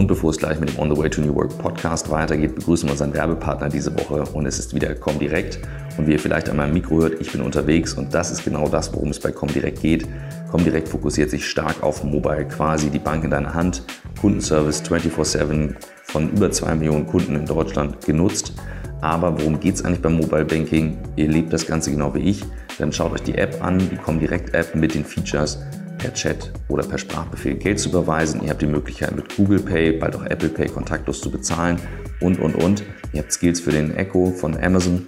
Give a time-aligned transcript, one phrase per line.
[0.00, 2.88] Und bevor es gleich mit dem On the Way to New Work Podcast weitergeht, begrüßen
[2.88, 5.58] wir unseren Werbepartner diese Woche und es ist wieder Comdirect.
[5.98, 8.66] Und wie ihr vielleicht an meinem Mikro hört, ich bin unterwegs und das ist genau
[8.66, 10.08] das, worum es bei Comdirect geht.
[10.50, 13.82] Comdirect fokussiert sich stark auf Mobile, quasi die Bank in deiner Hand,
[14.18, 18.54] Kundenservice 24/7 von über zwei Millionen Kunden in Deutschland genutzt.
[19.02, 20.96] Aber worum geht es eigentlich beim Mobile Banking?
[21.16, 22.42] Ihr lebt das Ganze genau wie ich.
[22.78, 25.58] Dann schaut euch die App an, die Comdirect App mit den Features
[26.00, 28.42] per Chat oder per Sprachbefehl Geld zu überweisen.
[28.42, 31.78] Ihr habt die Möglichkeit mit Google Pay, bald auch Apple Pay kontaktlos zu bezahlen
[32.20, 32.82] und, und, und.
[33.12, 35.06] Ihr habt Skills für den Echo von Amazon.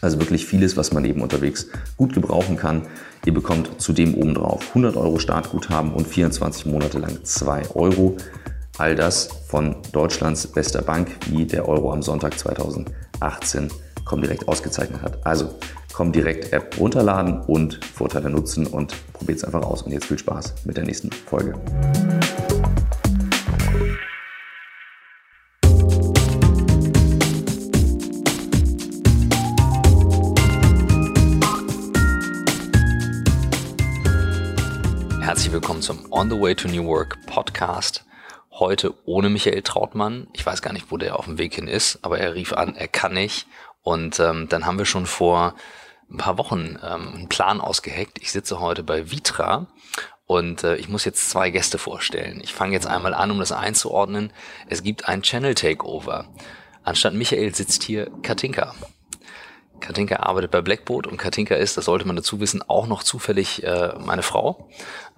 [0.00, 1.66] Also wirklich vieles, was man eben unterwegs
[1.96, 2.86] gut gebrauchen kann.
[3.26, 8.16] Ihr bekommt zudem obendrauf 100 Euro Startguthaben und 24 Monate lang 2 Euro.
[8.78, 13.68] All das von Deutschlands bester Bank, wie der Euro am Sonntag 2018
[14.18, 15.24] direkt ausgezeichnet hat.
[15.26, 15.50] Also
[16.12, 19.82] direkt App runterladen und Vorteile nutzen und probiert es einfach aus.
[19.82, 21.60] Und jetzt viel Spaß mit der nächsten Folge.
[35.20, 38.04] Herzlich willkommen zum On the Way to New Work Podcast.
[38.50, 40.26] Heute ohne Michael Trautmann.
[40.32, 42.74] Ich weiß gar nicht, wo der auf dem Weg hin ist, aber er rief an,
[42.74, 43.46] er kann nicht.
[43.82, 45.54] Und ähm, dann haben wir schon vor
[46.10, 48.18] ein paar Wochen ähm, einen Plan ausgeheckt.
[48.20, 49.68] Ich sitze heute bei Vitra
[50.26, 52.40] und äh, ich muss jetzt zwei Gäste vorstellen.
[52.42, 54.32] Ich fange jetzt einmal an, um das einzuordnen.
[54.68, 56.28] Es gibt ein Channel Takeover.
[56.82, 58.74] Anstatt Michael sitzt hier Katinka.
[59.80, 63.64] Katinka arbeitet bei Blackboard und Katinka ist, das sollte man dazu wissen, auch noch zufällig
[63.64, 64.68] äh, meine Frau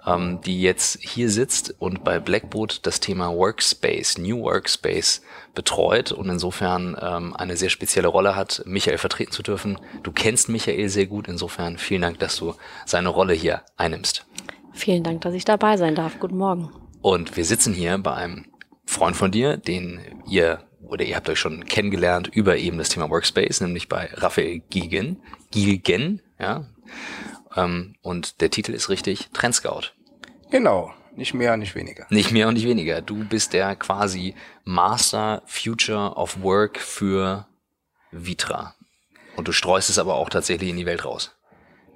[0.07, 5.23] ähm, die jetzt hier sitzt und bei Blackboard das Thema Workspace, New Workspace
[5.55, 9.79] betreut und insofern ähm, eine sehr spezielle Rolle hat, Michael vertreten zu dürfen.
[10.03, 12.55] Du kennst Michael sehr gut, insofern vielen Dank, dass du
[12.87, 14.27] seine Rolle hier einnimmst.
[14.73, 16.19] Vielen Dank, dass ich dabei sein darf.
[16.19, 16.71] Guten Morgen.
[17.03, 18.47] Und wir sitzen hier bei einem
[18.87, 23.11] Freund von dir, den ihr oder ihr habt euch schon kennengelernt über eben das Thema
[23.11, 26.67] Workspace, nämlich bei Raphael Gilgen, Gilgen, ja,
[27.57, 29.93] ähm, und der Titel ist richtig, Trendscout.
[30.51, 32.07] Genau, nicht mehr und nicht weniger.
[32.11, 33.01] Nicht mehr und nicht weniger.
[33.03, 34.35] Du bist der quasi
[34.65, 37.47] Master Future of Work für
[38.11, 38.75] Vitra.
[39.37, 41.35] Und du streust es aber auch tatsächlich in die Welt raus.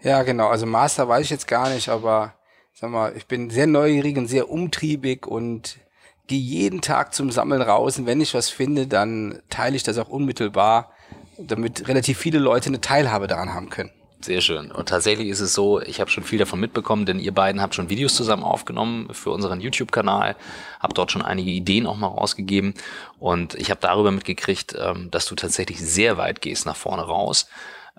[0.02, 0.48] Ja, genau.
[0.48, 2.34] Also Master weiß ich jetzt gar nicht, aber
[2.72, 5.78] sag mal, ich bin sehr neugierig und sehr umtriebig und
[6.26, 7.98] gehe jeden Tag zum Sammeln raus.
[7.98, 10.92] Und wenn ich was finde, dann teile ich das auch unmittelbar,
[11.38, 13.90] damit relativ viele Leute eine Teilhabe daran haben können.
[14.20, 14.72] Sehr schön.
[14.72, 17.74] Und tatsächlich ist es so, ich habe schon viel davon mitbekommen, denn ihr beiden habt
[17.74, 20.36] schon Videos zusammen aufgenommen für unseren YouTube-Kanal,
[20.80, 22.74] habt dort schon einige Ideen auch mal rausgegeben
[23.20, 27.46] und ich habe darüber mitgekriegt, ähm, dass du tatsächlich sehr weit gehst nach vorne raus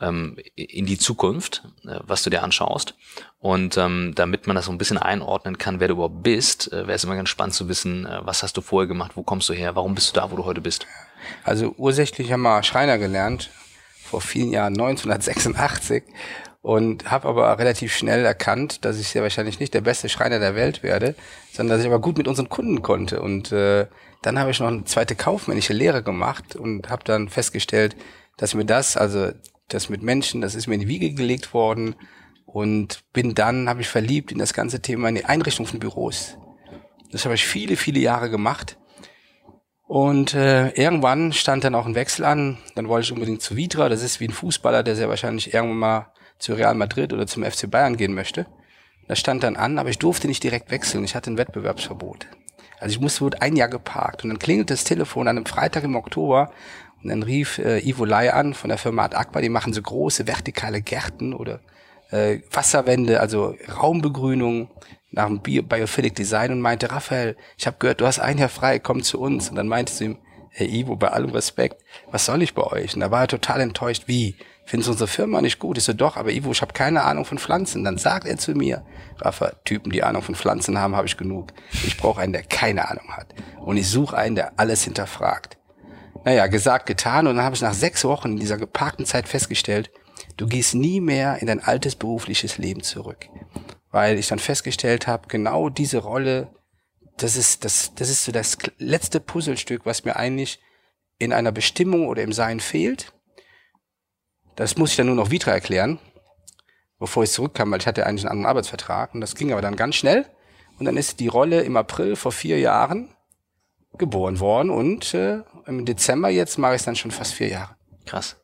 [0.02, 2.96] ähm, in die Zukunft, äh, was du dir anschaust.
[3.40, 6.88] Und ähm, damit man das so ein bisschen einordnen kann, wer du überhaupt bist, äh,
[6.88, 9.50] wäre es immer ganz spannend zu wissen, äh, was hast du vorher gemacht, wo kommst
[9.50, 10.86] du her, warum bist du da, wo du heute bist.
[11.44, 13.50] Also ursächlich haben wir Schreiner gelernt
[14.04, 16.04] vor vielen Jahren, 1986,
[16.62, 20.56] und habe aber relativ schnell erkannt, dass ich sehr wahrscheinlich nicht der beste Schreiner der
[20.56, 21.16] Welt werde,
[21.54, 23.22] sondern dass ich aber gut mit unseren Kunden konnte.
[23.22, 23.88] Und äh,
[24.22, 27.96] dann habe ich noch eine zweite kaufmännische Lehre gemacht und habe dann festgestellt,
[28.38, 29.32] dass mir das, also
[29.68, 31.96] das mit Menschen, das ist mir in die Wiege gelegt worden
[32.46, 36.38] und bin dann, habe ich verliebt in das ganze Thema in die Einrichtung von Büros.
[37.12, 38.78] Das habe ich viele, viele Jahre gemacht
[39.88, 42.58] und äh, irgendwann stand dann auch ein Wechsel an.
[42.76, 43.88] Dann wollte ich unbedingt zu Vitra.
[43.88, 47.44] Das ist wie ein Fußballer, der sehr wahrscheinlich irgendwann mal zu Real Madrid oder zum
[47.44, 48.46] FC Bayern gehen möchte.
[49.08, 51.06] Das stand dann an, aber ich durfte nicht direkt wechseln.
[51.06, 52.28] Ich hatte ein Wettbewerbsverbot.
[52.80, 54.24] Also ich musste wurde ein Jahr geparkt.
[54.24, 56.52] Und dann klingelt das Telefon an einem Freitag im Oktober
[57.04, 59.42] und dann rief äh, Ivo Lai an von der Firma Ad Aqua.
[59.42, 61.60] Die machen so große vertikale Gärten oder
[62.12, 64.70] äh, Wasserwände, also Raumbegrünung
[65.12, 68.50] nach dem Bio Biophilic Design und meinte, Raphael, ich habe gehört, du hast ein Jahr
[68.50, 69.50] frei, komm zu uns.
[69.50, 70.18] Und dann meinte sie ihm,
[70.50, 72.96] Herr Ivo, bei allem Respekt, was soll ich bei euch?
[72.96, 74.36] Und da war er total enttäuscht, wie?
[74.66, 75.78] Findest du unsere Firma nicht gut?
[75.78, 77.84] Ich so, doch, aber Ivo, ich habe keine Ahnung von Pflanzen.
[77.84, 78.84] Dann sagt er zu mir,
[79.20, 81.54] Rafa, Typen, die Ahnung von Pflanzen haben, habe ich genug.
[81.86, 83.34] Ich brauche einen, der keine Ahnung hat.
[83.60, 85.58] Und ich suche einen, der alles hinterfragt.
[86.28, 87.28] Naja, gesagt, getan.
[87.28, 89.92] Und dann habe ich nach sechs Wochen in dieser geparkten Zeit festgestellt,
[90.36, 93.28] du gehst nie mehr in dein altes berufliches Leben zurück
[93.98, 96.50] weil ich dann festgestellt habe, genau diese Rolle,
[97.18, 100.60] das ist das, das ist so das letzte Puzzlestück, was mir eigentlich
[101.18, 103.14] in einer Bestimmung oder im Sein fehlt.
[104.56, 106.00] Das muss ich dann nur noch Vitra erklären,
[107.00, 109.76] bevor ich zurückkam, weil ich hatte eigentlich einen anderen Arbeitsvertrag und das ging aber dann
[109.76, 110.28] ganz schnell.
[110.78, 113.10] Und dann ist die Rolle im April vor vier Jahren
[113.98, 117.76] geboren worden und äh, im Dezember jetzt mache ich es dann schon fast vier Jahre.
[118.06, 118.38] Krass.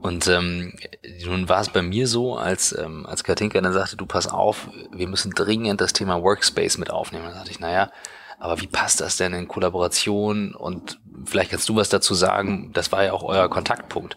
[0.00, 0.74] Und ähm,
[1.24, 4.68] nun war es bei mir so, als, ähm, als Katinka dann sagte, du pass auf,
[4.92, 7.24] wir müssen dringend das Thema Workspace mit aufnehmen.
[7.24, 7.90] Dann sagte ich, naja,
[8.38, 10.54] aber wie passt das denn in Kollaboration?
[10.54, 12.70] Und vielleicht kannst du was dazu sagen.
[12.74, 14.16] Das war ja auch euer Kontaktpunkt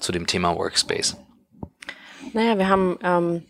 [0.00, 1.16] zu dem Thema Workspace.
[2.32, 3.44] Naja, wir haben ähm,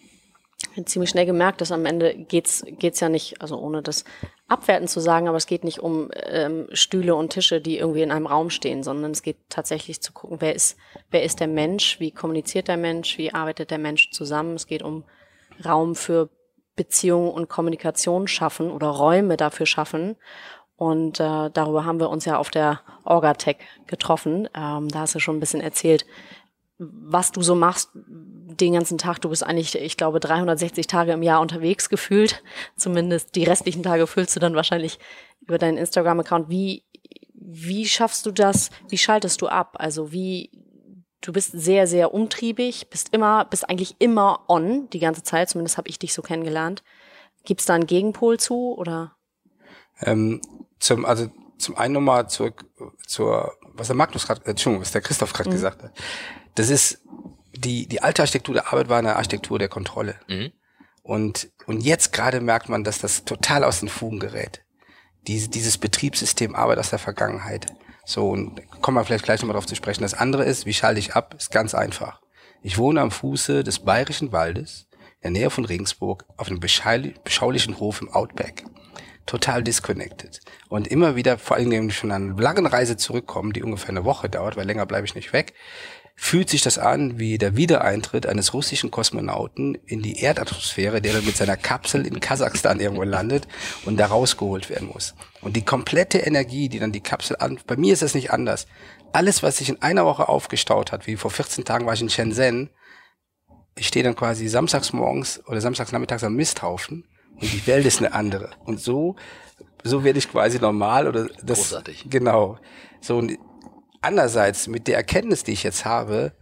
[0.84, 4.04] ziemlich schnell gemerkt, dass am Ende geht's geht's ja nicht, also ohne das
[4.48, 8.10] abwertend zu sagen, aber es geht nicht um ähm, Stühle und Tische, die irgendwie in
[8.10, 10.78] einem Raum stehen, sondern es geht tatsächlich zu gucken, wer ist
[11.10, 14.54] wer ist der Mensch, wie kommuniziert der Mensch, wie arbeitet der Mensch zusammen.
[14.54, 15.04] Es geht um
[15.64, 16.30] Raum für
[16.76, 20.16] Beziehung und Kommunikation schaffen oder Räume dafür schaffen.
[20.76, 23.56] Und äh, darüber haben wir uns ja auf der Orgatech
[23.88, 24.48] getroffen.
[24.54, 26.06] Ähm, da hast du schon ein bisschen erzählt,
[26.78, 29.20] was du so machst den ganzen Tag.
[29.20, 32.42] Du bist eigentlich, ich glaube, 360 Tage im Jahr unterwegs gefühlt.
[32.76, 34.98] Zumindest die restlichen Tage füllst du dann wahrscheinlich
[35.40, 36.48] über deinen Instagram-Account.
[36.48, 36.84] Wie,
[37.34, 38.70] wie schaffst du das?
[38.88, 39.76] Wie schaltest du ab?
[39.78, 40.50] Also wie,
[41.20, 45.48] du bist sehr, sehr umtriebig, bist immer, bist eigentlich immer on die ganze Zeit.
[45.50, 46.82] Zumindest habe ich dich so kennengelernt.
[47.44, 49.16] Gibt es da einen Gegenpol zu oder?
[50.00, 50.40] Ähm,
[50.78, 51.28] zum, also
[51.58, 52.64] zum einen nochmal zurück
[53.06, 55.54] zur, was der Magnus gerade, äh, Entschuldigung, was der Christoph gerade mhm.
[55.54, 55.92] gesagt hat.
[56.58, 57.00] Das ist
[57.56, 60.16] die, die alte Architektur der Arbeit war eine Architektur der Kontrolle.
[60.26, 60.50] Mhm.
[61.02, 64.64] Und, und jetzt gerade merkt man, dass das total aus den Fugen gerät.
[65.26, 67.66] Diese, dieses Betriebssystem Arbeit aus der Vergangenheit.
[68.04, 70.02] So, und kommen wir vielleicht gleich nochmal darauf zu sprechen.
[70.02, 71.34] Das andere ist, wie schalte ich ab?
[71.38, 72.20] Ist ganz einfach.
[72.62, 74.88] Ich wohne am Fuße des Bayerischen Waldes,
[75.20, 78.64] in der Nähe von Regensburg, auf einem beschaulichen Hof im Outback.
[79.26, 80.40] Total disconnected.
[80.68, 84.04] Und immer wieder, vor allem, wenn ich von einer langen Reise zurückkomme, die ungefähr eine
[84.04, 85.52] Woche dauert, weil länger bleibe ich nicht weg,
[86.20, 91.24] fühlt sich das an wie der Wiedereintritt eines russischen Kosmonauten in die Erdatmosphäre, der dann
[91.24, 93.46] mit seiner Kapsel in Kasachstan irgendwo landet
[93.84, 95.14] und da rausgeholt werden muss.
[95.42, 98.66] Und die komplette Energie, die dann die Kapsel an, bei mir ist das nicht anders.
[99.12, 102.10] Alles, was sich in einer Woche aufgestaut hat, wie vor 14 Tagen war ich in
[102.10, 102.70] Shenzhen,
[103.76, 107.06] ich stehe dann quasi samstags morgens oder samstags nachmittags am Misthaufen
[107.40, 108.50] und die Welt ist eine andere.
[108.64, 109.14] Und so,
[109.84, 111.58] so werde ich quasi normal oder das.
[111.58, 112.06] Großartig.
[112.10, 112.58] Genau.
[113.00, 113.38] So, und
[114.00, 116.32] andererseits mit der Erkenntnis, die ich jetzt habe,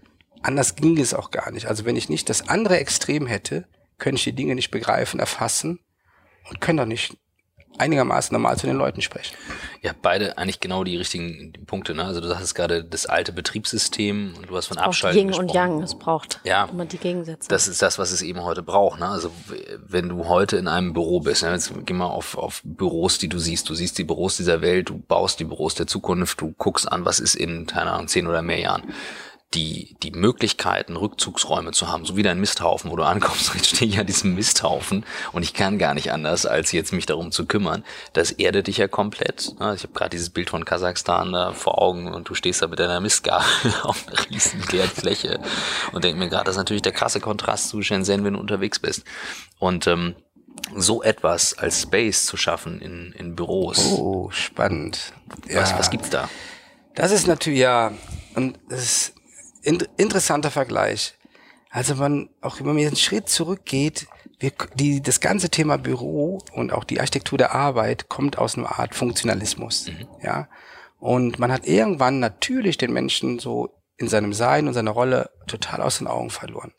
[0.42, 1.66] anders ging es auch gar nicht.
[1.66, 3.66] Also wenn ich nicht das andere Extrem hätte,
[3.98, 5.80] könnte ich die Dinge nicht begreifen, erfassen
[6.48, 7.16] und könnte auch nicht
[7.78, 9.36] einigermaßen normal zu den Leuten sprechen.
[9.86, 11.94] Ja, beide eigentlich genau die richtigen Punkte.
[11.94, 12.02] Ne?
[12.02, 15.80] Also du sagst gerade das alte Betriebssystem und du hast von Abschalten Yin und Yang,
[15.80, 17.48] es braucht ja, immer die Gegensätze.
[17.48, 18.98] Das ist das, was es eben heute braucht.
[18.98, 19.06] Ne?
[19.06, 19.30] Also
[19.86, 21.52] wenn du heute in einem Büro bist, ne?
[21.52, 23.68] jetzt geh mal auf, auf Büros, die du siehst.
[23.68, 27.04] Du siehst die Büros dieser Welt, du baust die Büros der Zukunft, du guckst an,
[27.04, 28.92] was ist in, keine Ahnung, zehn oder mehr Jahren
[29.54, 33.90] die, die Möglichkeiten, Rückzugsräume zu haben, so wie dein Misthaufen, wo du ankommst, jetzt stehe
[33.90, 37.46] ich an diesem Misthaufen und ich kann gar nicht anders, als jetzt mich darum zu
[37.46, 37.84] kümmern.
[38.12, 39.52] Das erdet dich ja komplett.
[39.54, 42.78] Ich habe gerade dieses Bild von Kasachstan da vor Augen und du stehst da mit
[42.78, 43.46] deiner Mistgabel
[43.82, 45.40] auf einer riesen Fläche
[45.92, 48.78] und denk mir gerade, das ist natürlich der krasse Kontrast zu Shenzhen, wenn du unterwegs
[48.78, 49.04] bist.
[49.58, 50.16] Und ähm,
[50.74, 53.92] so etwas als Space zu schaffen in, in Büros.
[53.92, 55.12] Oh, spannend.
[55.48, 55.78] Was, ja.
[55.78, 56.28] was gibt's da?
[56.94, 57.92] Das ist natürlich ja,
[58.34, 59.15] und das ist
[59.66, 61.14] in, interessanter Vergleich.
[61.70, 64.06] Also man, auch wenn man einen Schritt zurückgeht,
[64.38, 68.78] wir, die, das ganze Thema Büro und auch die Architektur der Arbeit kommt aus einer
[68.78, 70.06] Art Funktionalismus, mhm.
[70.22, 70.48] ja.
[70.98, 75.82] Und man hat irgendwann natürlich den Menschen so in seinem Sein und seiner Rolle total
[75.82, 76.72] aus den Augen verloren.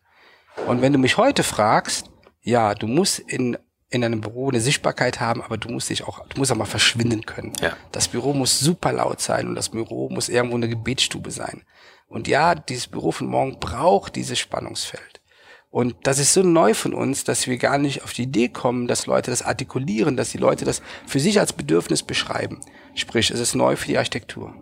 [0.66, 2.10] Und wenn du mich heute fragst,
[2.42, 3.57] ja, du musst in
[3.90, 6.66] in einem Büro eine Sichtbarkeit haben, aber du musst dich auch, du musst auch mal
[6.66, 7.54] verschwinden können.
[7.62, 7.78] Ja.
[7.92, 11.64] Das Büro muss super laut sein und das Büro muss irgendwo eine Gebetsstube sein.
[12.07, 15.21] Und ja, dieses Büro von morgen braucht dieses Spannungsfeld.
[15.69, 18.87] Und das ist so neu von uns, dass wir gar nicht auf die Idee kommen,
[18.87, 22.61] dass Leute das artikulieren, dass die Leute das für sich als Bedürfnis beschreiben.
[22.95, 24.56] Sprich, es ist neu für die Architektur.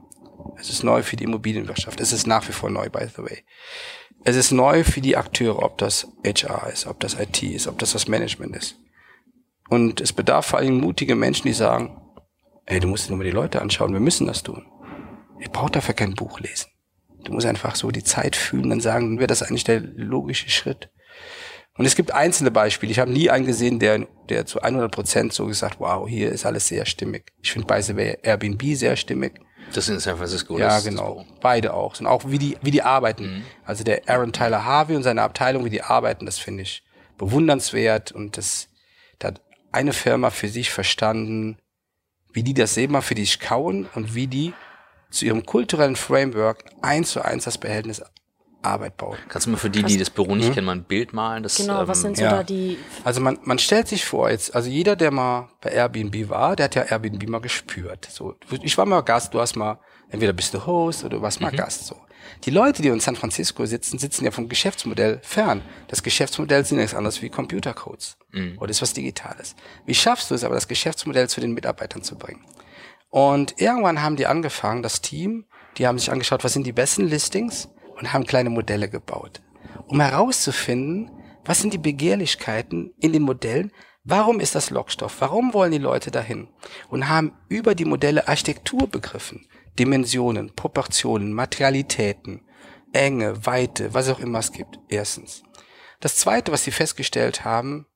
[0.59, 1.99] Es ist neu für die Immobilienwirtschaft.
[1.99, 3.43] Es ist nach wie vor neu, by the way.
[4.23, 7.77] Es ist neu für die Akteure, ob das HR ist, ob das IT ist, ob
[7.77, 8.75] das das Management ist.
[9.69, 12.01] Und es bedarf vor allem mutige Menschen, die sagen,
[12.65, 14.65] ey, du musst dir nur mal die Leute anschauen, wir müssen das tun.
[15.39, 16.69] Ihr braucht dafür kein Buch lesen.
[17.25, 20.49] Du musst einfach so die Zeit fühlen und sagen, dann wäre das eigentlich der logische
[20.49, 20.89] Schritt.
[21.77, 22.91] Und es gibt einzelne Beispiele.
[22.91, 26.45] Ich habe nie einen gesehen, der, der zu 100 Prozent so gesagt, wow, hier ist
[26.45, 27.33] alles sehr stimmig.
[27.41, 29.33] Ich finde bei Airbnb sehr stimmig.
[29.73, 30.57] Das in San Francisco.
[30.57, 31.25] Ja, genau.
[31.41, 31.99] Beide auch.
[31.99, 33.37] Und auch wie die, wie die arbeiten.
[33.37, 33.43] Mhm.
[33.65, 36.83] Also der Aaron Tyler Harvey und seine Abteilung, wie die arbeiten, das finde ich
[37.17, 38.11] bewundernswert.
[38.11, 38.69] Und das,
[39.19, 39.41] da hat
[39.71, 41.57] eine Firma für sich verstanden,
[42.31, 44.53] wie die das selber für dich kauen und wie die
[45.15, 48.01] zu ihrem kulturellen Framework eins zu eins das Behältnis
[48.65, 49.17] Arbeit bauen.
[49.29, 50.53] Kannst du mir für die, die das Büro nicht hm?
[50.55, 51.43] kennen, mal ein Bild malen?
[51.43, 52.31] Das, genau, ähm, was sind so ja.
[52.31, 52.77] da die...
[53.03, 56.65] Also man, man stellt sich vor, jetzt, also jeder, der mal bei Airbnb war, der
[56.65, 58.07] hat ja Airbnb mal gespürt.
[58.11, 59.79] So, ich war mal Gast, du hast mal,
[60.09, 61.57] entweder bist du Host oder du warst mal mhm.
[61.57, 61.85] Gast.
[61.85, 61.95] So.
[62.43, 65.61] Die Leute, die in San Francisco sitzen, sitzen ja vom Geschäftsmodell fern.
[65.87, 68.17] Das Geschäftsmodell sind nichts anderes wie Computercodes.
[68.31, 68.57] Mhm.
[68.59, 69.55] Oder ist was Digitales.
[69.85, 72.43] Wie schaffst du es aber, das Geschäftsmodell zu den Mitarbeitern zu bringen?
[73.15, 75.45] Und irgendwann haben die angefangen, das Team,
[75.77, 79.41] die haben sich angeschaut, was sind die besten Listings und haben kleine Modelle gebaut,
[79.87, 81.09] um herauszufinden,
[81.45, 83.71] was sind die Begehrlichkeiten in den Modellen,
[84.07, 85.19] Warum ist das Lockstoff?
[85.19, 86.47] Warum wollen die Leute dahin?
[86.89, 89.47] Und haben über die Modelle Architektur begriffen.
[89.79, 92.45] Dimensionen, Proportionen, Materialitäten,
[92.93, 94.77] Enge, Weite, was auch immer es gibt.
[94.89, 95.41] Erstens.
[96.01, 97.87] Das zweite, was sie festgestellt haben,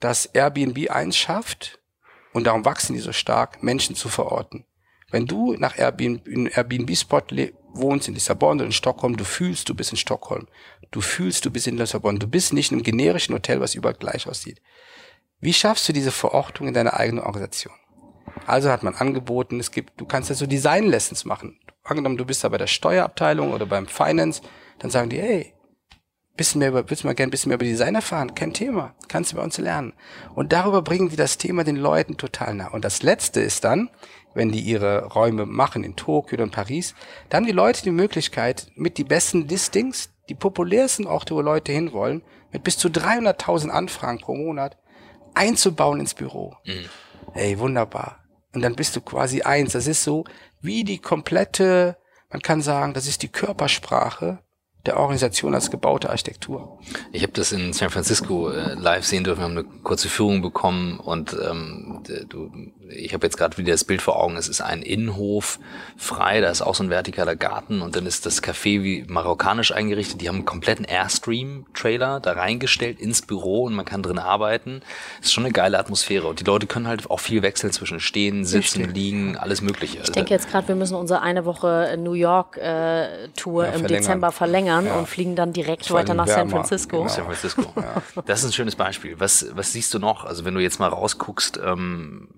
[0.00, 1.78] dass Airbnb eins schafft,
[2.36, 4.66] und darum wachsen die so stark, Menschen zu verorten.
[5.10, 7.22] Wenn du nach Airbnb, in Airbnb-Spot
[7.72, 10.46] wohnst in Lissabon oder in Stockholm, du fühlst, du bist in Stockholm.
[10.90, 12.18] Du fühlst, du bist in Lissabon.
[12.18, 14.60] Du bist nicht in einem generischen Hotel, was überall gleich aussieht.
[15.40, 17.72] Wie schaffst du diese Verortung in deiner eigenen Organisation?
[18.44, 21.58] Also hat man angeboten, es gibt, du kannst ja so Design Lessons machen.
[21.84, 24.42] Angenommen, du bist da bei der Steuerabteilung oder beim Finance,
[24.78, 25.54] dann sagen die, hey,
[26.36, 28.34] bisschen mehr über, willst du mal gerne ein bisschen mehr über Design erfahren?
[28.34, 28.94] Kein Thema.
[29.08, 29.94] Kannst du bei uns lernen.
[30.34, 32.68] Und darüber bringen die das Thema den Leuten total nah.
[32.68, 33.90] Und das letzte ist dann,
[34.34, 36.94] wenn die ihre Räume machen in Tokio und Paris,
[37.28, 41.72] da haben die Leute die Möglichkeit, mit die besten Listings, die populärsten Orte, wo Leute
[41.72, 44.76] hinwollen, mit bis zu 300.000 Anfragen pro Monat,
[45.34, 46.54] einzubauen ins Büro.
[46.64, 46.88] Mhm.
[47.34, 48.24] Ey, wunderbar.
[48.54, 49.72] Und dann bist du quasi eins.
[49.72, 50.24] Das ist so
[50.60, 51.96] wie die komplette,
[52.30, 54.38] man kann sagen, das ist die Körpersprache
[54.86, 56.78] der Organisation als gebaute Architektur.
[57.12, 60.42] Ich habe das in San Francisco äh, live sehen dürfen, wir haben eine kurze Führung
[60.42, 62.50] bekommen und ähm, du,
[62.88, 65.58] ich habe jetzt gerade wieder das Bild vor Augen, es ist ein Innenhof
[65.96, 69.72] frei, da ist auch so ein vertikaler Garten und dann ist das Café wie marokkanisch
[69.72, 74.80] eingerichtet, die haben einen kompletten Airstream-Trailer da reingestellt ins Büro und man kann drin arbeiten.
[75.18, 78.00] Das ist schon eine geile Atmosphäre und die Leute können halt auch viel wechseln zwischen
[78.00, 78.96] stehen, sitzen, Richtig.
[78.96, 79.98] liegen, alles mögliche.
[80.02, 83.86] Ich denke jetzt gerade, wir müssen unsere eine Woche New York äh, Tour ja, im
[83.86, 84.98] Dezember verlängern Jahren ja.
[84.98, 86.98] und fliegen dann direkt weiter nach San Francisco.
[86.98, 87.08] Genau.
[87.08, 87.62] San Francisco.
[87.76, 88.02] ja.
[88.26, 89.18] Das ist ein schönes Beispiel.
[89.18, 90.24] Was, was siehst du noch?
[90.24, 92.28] Also wenn du jetzt mal rausguckst, ähm,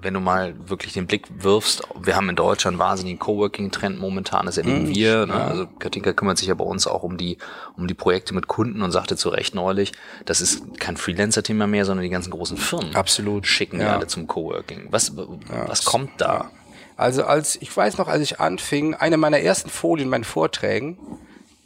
[0.00, 4.46] wenn du mal wirklich den Blick wirfst, wir haben in Deutschland einen wahnsinnigen Coworking-Trend momentan,
[4.46, 4.94] das erleben mhm.
[4.94, 5.26] wir.
[5.26, 5.34] Ne?
[5.34, 7.36] Also Katinka kümmert sich ja bei uns auch um die,
[7.76, 9.92] um die Projekte mit Kunden und sagte zu Recht neulich,
[10.24, 12.94] das ist kein Freelancer-Thema mehr, sondern die ganzen großen Firmen.
[12.94, 13.46] Absolut.
[13.46, 13.96] Schicken ja.
[13.96, 14.88] alle zum Coworking.
[14.90, 16.50] Was, was kommt da?
[16.96, 20.98] Also als, ich weiß noch, als ich anfing, eine meiner ersten Folien in meinen Vorträgen,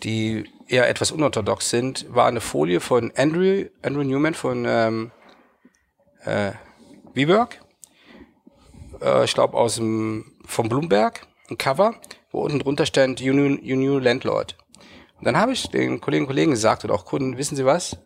[0.02, 5.10] die eher etwas unorthodox sind, war eine Folie von Andrew, Andrew Newman von ähm,
[6.24, 6.52] äh,
[7.14, 7.60] WeWork.
[9.00, 11.94] Äh, ich glaube aus dem vom Bloomberg, ein Cover,
[12.30, 14.56] wo unten drunter stand you new Landlord.
[15.18, 17.96] Und dann habe ich den Kolleginnen und Kollegen gesagt oder auch Kunden, wissen Sie was?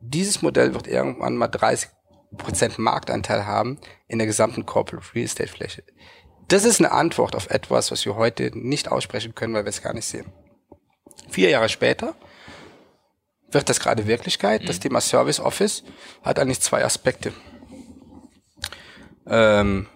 [0.00, 1.90] Dieses Modell wird irgendwann mal 30
[2.38, 3.78] Prozent Marktanteil haben
[4.08, 5.82] in der gesamten Corporate Real Estate Fläche.
[6.48, 9.82] Das ist eine Antwort auf etwas, was wir heute nicht aussprechen können, weil wir es
[9.82, 10.32] gar nicht sehen.
[11.28, 12.14] Vier Jahre später
[13.50, 14.62] wird das gerade Wirklichkeit.
[14.62, 14.66] Mhm.
[14.66, 15.84] Das Thema Service Office
[16.22, 17.32] hat eigentlich zwei Aspekte.
[19.26, 19.86] Ähm,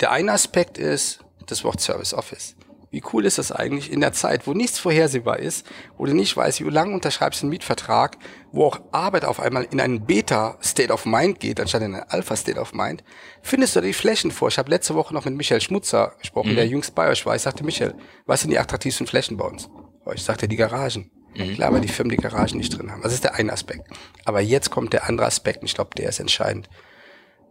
[0.00, 2.56] der eine Aspekt ist das Wort Service Office.
[2.92, 5.64] Wie cool ist das eigentlich in der Zeit, wo nichts vorhersehbar ist,
[5.96, 8.16] wo du nicht weißt, wie lange unterschreibst du einen Mietvertrag,
[8.50, 12.58] wo auch Arbeit auf einmal in einen Beta-State of Mind geht, anstatt in einen Alpha-State
[12.58, 13.04] of Mind,
[13.42, 14.48] findest du die Flächen vor.
[14.48, 16.56] Ich habe letzte Woche noch mit Michael Schmutzer gesprochen, mhm.
[16.56, 17.36] der jüngst bei euch war.
[17.36, 17.94] Ich sagte, Michael,
[18.26, 19.70] was sind die attraktivsten Flächen bei uns?
[20.14, 21.10] Ich sagte die Garagen.
[21.36, 21.54] Mhm.
[21.54, 23.02] Klar, weil die Firmen die Garagen nicht drin haben.
[23.02, 23.88] Das ist der eine Aspekt.
[24.24, 26.68] Aber jetzt kommt der andere Aspekt und ich glaube, der ist entscheidend.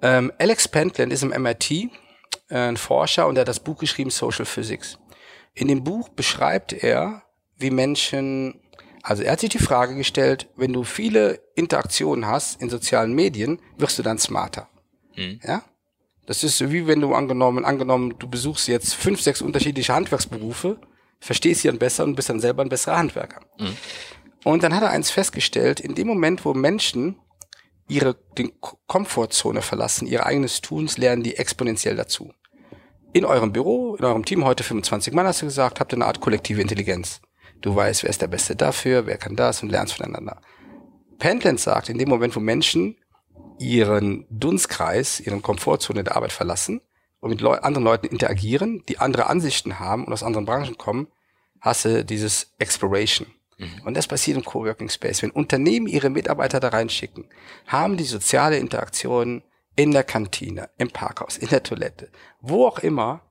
[0.01, 1.87] Ähm, Alex Pentland ist im MIT äh,
[2.49, 4.97] ein Forscher und er hat das Buch geschrieben Social Physics.
[5.53, 7.23] In dem Buch beschreibt er,
[7.57, 8.61] wie Menschen,
[9.03, 13.59] also er hat sich die Frage gestellt, wenn du viele Interaktionen hast in sozialen Medien,
[13.77, 14.69] wirst du dann smarter.
[15.15, 15.39] Mhm.
[15.45, 15.63] Ja?
[16.25, 20.79] Das ist wie wenn du angenommen, angenommen, du besuchst jetzt fünf, sechs unterschiedliche Handwerksberufe
[21.19, 23.41] verstehst sie dann besser und bist dann selber ein besserer Handwerker.
[23.59, 23.77] Mhm.
[24.43, 27.17] Und dann hat er eins festgestellt, in dem Moment, wo Menschen
[27.87, 28.51] ihre den
[28.87, 32.31] Komfortzone verlassen, ihr eigenes Tuns, lernen die exponentiell dazu.
[33.11, 36.05] In eurem Büro, in eurem Team, heute 25 Mann hast du gesagt, habt ihr eine
[36.05, 37.21] Art kollektive Intelligenz.
[37.61, 40.39] Du weißt, wer ist der Beste dafür, wer kann das und lernst voneinander.
[41.17, 42.95] Pentland sagt, in dem Moment, wo Menschen
[43.57, 46.81] ihren Dunstkreis, ihren Komfortzone der Arbeit verlassen,
[47.19, 51.07] und mit Leu anderen Leuten interagieren, die andere Ansichten haben und aus anderen Branchen kommen,
[51.59, 53.27] hast du dieses Exploration.
[53.57, 53.81] Mhm.
[53.85, 55.21] Und das passiert im Coworking Space.
[55.21, 57.25] Wenn Unternehmen ihre Mitarbeiter da reinschicken,
[57.67, 59.43] haben die soziale Interaktion
[59.75, 62.09] in der Kantine, im Parkhaus, in der Toilette,
[62.41, 63.21] wo auch immer,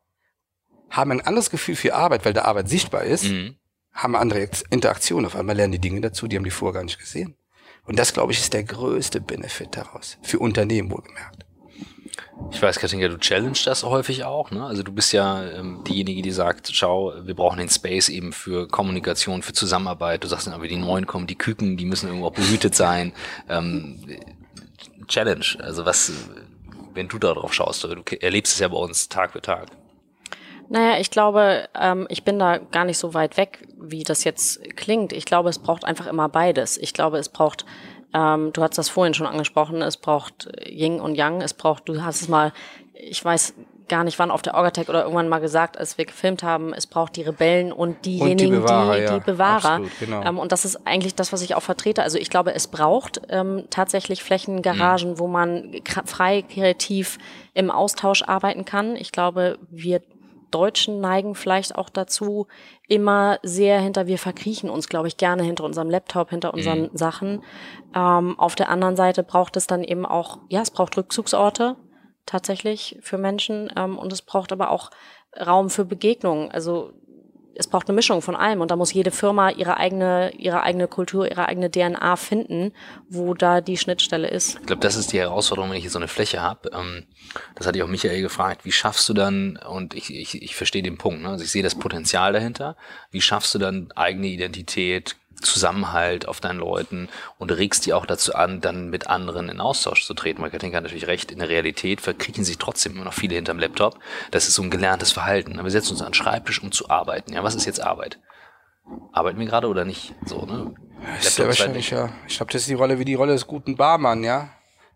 [0.90, 3.57] haben ein anderes Gefühl für Arbeit, weil der Arbeit sichtbar ist, mhm.
[3.92, 5.26] haben andere Interaktionen.
[5.26, 7.37] Auf einmal lernen die Dinge dazu, die haben die vorher gar nicht gesehen.
[7.85, 10.18] Und das, glaube ich, ist der größte Benefit daraus.
[10.23, 11.48] Für Unternehmen wohlgemerkt.
[12.50, 14.50] Ich weiß, Katinka, du challenge das häufig auch.
[14.50, 14.64] Ne?
[14.64, 18.68] Also du bist ja ähm, diejenige, die sagt, schau, wir brauchen den Space eben für
[18.68, 20.25] Kommunikation, für Zusammenarbeit.
[20.25, 23.12] Du sagst dann aber, die Neuen kommen, die Küken, die müssen irgendwo auch behütet sein.
[23.49, 23.99] Ähm,
[25.09, 26.12] challenge, also was,
[26.95, 29.68] wenn du da drauf schaust, du erlebst es ja bei uns Tag für Tag.
[30.71, 34.76] Naja, ich glaube, ähm, ich bin da gar nicht so weit weg, wie das jetzt
[34.76, 35.12] klingt.
[35.14, 36.76] Ich glaube, es braucht einfach immer beides.
[36.76, 37.64] Ich glaube, es braucht,
[38.15, 42.03] ähm, du hast das vorhin schon angesprochen, es braucht Yin und Yang, es braucht, du
[42.03, 42.53] hast es mal,
[42.95, 43.55] ich weiß
[43.88, 46.87] gar nicht wann auf der Orgatec oder irgendwann mal gesagt, als wir gefilmt haben, es
[46.87, 49.00] braucht die Rebellen und diejenigen, und die Bewahrer.
[49.00, 49.71] Die, die Bewahrer.
[49.71, 50.23] Absolut, genau.
[50.23, 52.03] ähm, und das ist eigentlich das, was ich auch vertrete.
[52.03, 55.19] Also ich glaube, es braucht ähm, tatsächlich Flächen, Garagen, mhm.
[55.19, 55.73] wo man
[56.05, 57.19] frei kreativ
[57.55, 58.95] im Austausch arbeiten kann.
[58.95, 60.03] Ich glaube, wir
[60.50, 62.47] Deutschen neigen vielleicht auch dazu,
[62.87, 66.90] immer sehr hinter, wir verkriechen uns, glaube ich, gerne hinter unserem Laptop, hinter unseren mhm.
[66.97, 67.43] Sachen.
[67.95, 71.76] Ähm, auf der anderen Seite braucht es dann eben auch, ja, es braucht Rückzugsorte
[72.26, 74.90] tatsächlich für Menschen ähm, und es braucht aber auch
[75.38, 76.50] Raum für Begegnungen.
[76.50, 76.93] Also
[77.59, 80.87] es braucht eine Mischung von allem und da muss jede Firma ihre eigene, ihre eigene
[80.87, 82.73] Kultur, ihre eigene DNA finden,
[83.09, 84.59] wo da die Schnittstelle ist.
[84.61, 86.71] Ich glaube, das ist die Herausforderung, wenn ich hier so eine Fläche habe.
[86.73, 87.07] Ähm,
[87.57, 90.85] das hatte ich auch Michael gefragt, wie schaffst du dann, und ich, ich, ich verstehe
[90.85, 91.31] den Punkt, ne?
[91.31, 92.77] also ich sehe das Potenzial dahinter,
[93.11, 98.35] wie schaffst du dann eigene Identität, Zusammenhalt auf deinen Leuten und regst die auch dazu
[98.35, 100.40] an, dann mit anderen in Austausch zu treten.
[100.40, 103.99] Marketing hat natürlich recht, in der Realität verkriechen sich trotzdem immer noch viele hinterm Laptop.
[104.30, 105.62] Das ist so ein gelerntes Verhalten.
[105.62, 107.33] Wir setzen uns an den Schreibtisch, um zu arbeiten.
[107.33, 108.18] Ja, was ist jetzt Arbeit?
[109.12, 110.14] Arbeiten wir gerade oder nicht?
[110.25, 110.75] So, ne?
[111.18, 112.11] ist sehr wahrscheinlich, ja.
[112.26, 114.50] Ich glaube, das ist die Rolle wie die Rolle des guten Barmann, ja.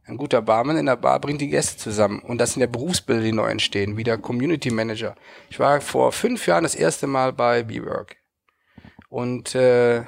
[0.04, 2.20] Ein guter Barmann in der Bar bringt die Gäste zusammen.
[2.20, 5.14] Und das sind ja Berufsbilder, die neu entstehen, wie der Community Manager.
[5.48, 8.16] Ich war vor fünf Jahren das erste Mal bei B-Work.
[9.08, 10.02] Und äh,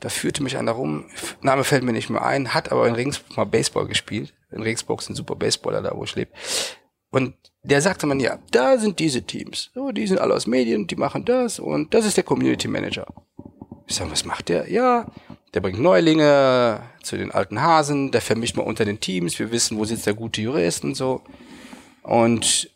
[0.00, 1.06] da führte mich einer rum,
[1.40, 4.34] Name fällt mir nicht mehr ein, hat aber in Regensburg mal Baseball gespielt.
[4.50, 6.30] In Regensburg sind super Baseballer da, wo ich lebe.
[7.10, 9.70] Und der sagte man, ja, da sind diese Teams.
[9.74, 13.06] So, die sind alle aus Medien, die machen das und das ist der Community Manager.
[13.86, 14.70] Ich sage, was macht der?
[14.70, 15.06] Ja,
[15.54, 19.78] der bringt Neulinge zu den alten Hasen, der vermischt mal unter den Teams, wir wissen,
[19.78, 21.22] wo sitzt der gute Jurist und so.
[22.02, 22.70] Und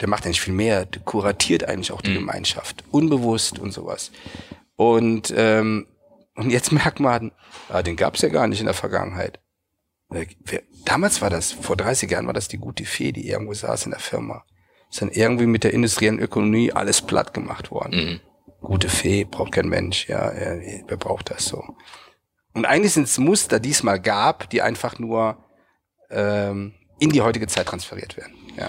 [0.00, 2.20] der macht nicht viel mehr, der kuratiert eigentlich auch die mhm.
[2.20, 4.10] Gemeinschaft, unbewusst und sowas.
[4.76, 5.86] Und ähm,
[6.40, 7.32] und jetzt merkt man,
[7.68, 9.40] ah, den gab es ja gar nicht in der Vergangenheit.
[10.84, 13.92] Damals war das, vor 30 Jahren war das die gute Fee, die irgendwo saß in
[13.92, 14.44] der Firma.
[14.90, 17.94] Ist dann irgendwie mit der industriellen Ökonomie alles platt gemacht worden.
[17.94, 18.20] Mhm.
[18.60, 21.62] Gute Fee, braucht kein Mensch, ja, wer braucht das so?
[22.52, 25.44] Und eigentlich sind es Muster, die es mal gab, die einfach nur
[26.10, 28.34] ähm, in die heutige Zeit transferiert werden.
[28.56, 28.68] Ja.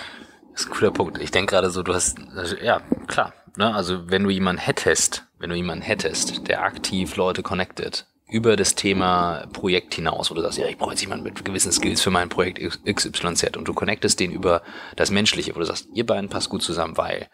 [0.51, 1.17] Das ist ein cooler Punkt.
[1.19, 3.33] Ich denke gerade so, du hast, also, ja, klar.
[3.57, 3.73] Ne?
[3.73, 8.75] Also wenn du jemanden hättest, wenn du jemanden hättest, der aktiv Leute connected, über das
[8.75, 12.11] Thema Projekt hinaus, wo du sagst, ja, ich brauche jetzt jemanden mit gewissen Skills für
[12.11, 14.61] mein Projekt XYZ und du connectest den über
[14.95, 17.27] das Menschliche, wo du sagst, ihr beiden passt gut zusammen, weil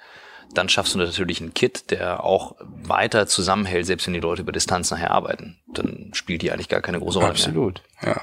[0.56, 4.52] dann schaffst du natürlich einen Kit, der auch weiter zusammenhält, selbst wenn die Leute über
[4.52, 5.60] Distanz nachher arbeiten.
[5.68, 8.16] Dann spielt die eigentlich gar keine große Rolle Absolut, mehr.
[8.16, 8.22] ja.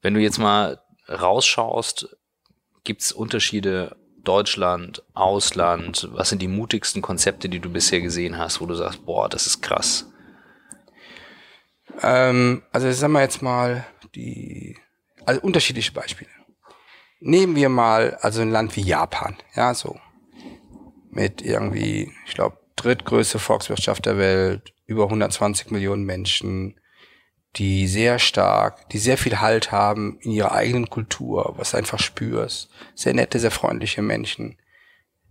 [0.00, 2.16] Wenn du jetzt mal rausschaust,
[2.84, 6.08] gibt's Unterschiede Deutschland, Ausland?
[6.12, 9.46] Was sind die mutigsten Konzepte, die du bisher gesehen hast, wo du sagst, boah, das
[9.46, 10.10] ist krass?
[12.02, 14.76] Ähm, also sagen wir jetzt mal die,
[15.24, 16.30] also unterschiedliche Beispiele.
[17.20, 19.98] Nehmen wir mal also ein Land wie Japan, ja, so
[21.10, 26.78] mit irgendwie, ich glaube, drittgrößte Volkswirtschaft der Welt, über 120 Millionen Menschen,
[27.56, 31.98] die sehr stark, die sehr viel Halt haben in ihrer eigenen Kultur, was du einfach
[31.98, 32.70] spürst.
[32.94, 34.58] Sehr nette, sehr freundliche Menschen,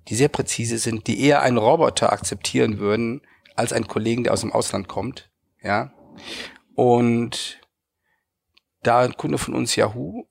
[0.08, 3.21] die sehr präzise sind, die eher einen Roboter akzeptieren würden,
[3.56, 5.30] als einen Kollegen, der aus dem Ausland kommt.
[5.62, 5.93] Ja.
[6.75, 7.60] Und
[8.84, 10.25] da ein Kunde von uns, Yahoo,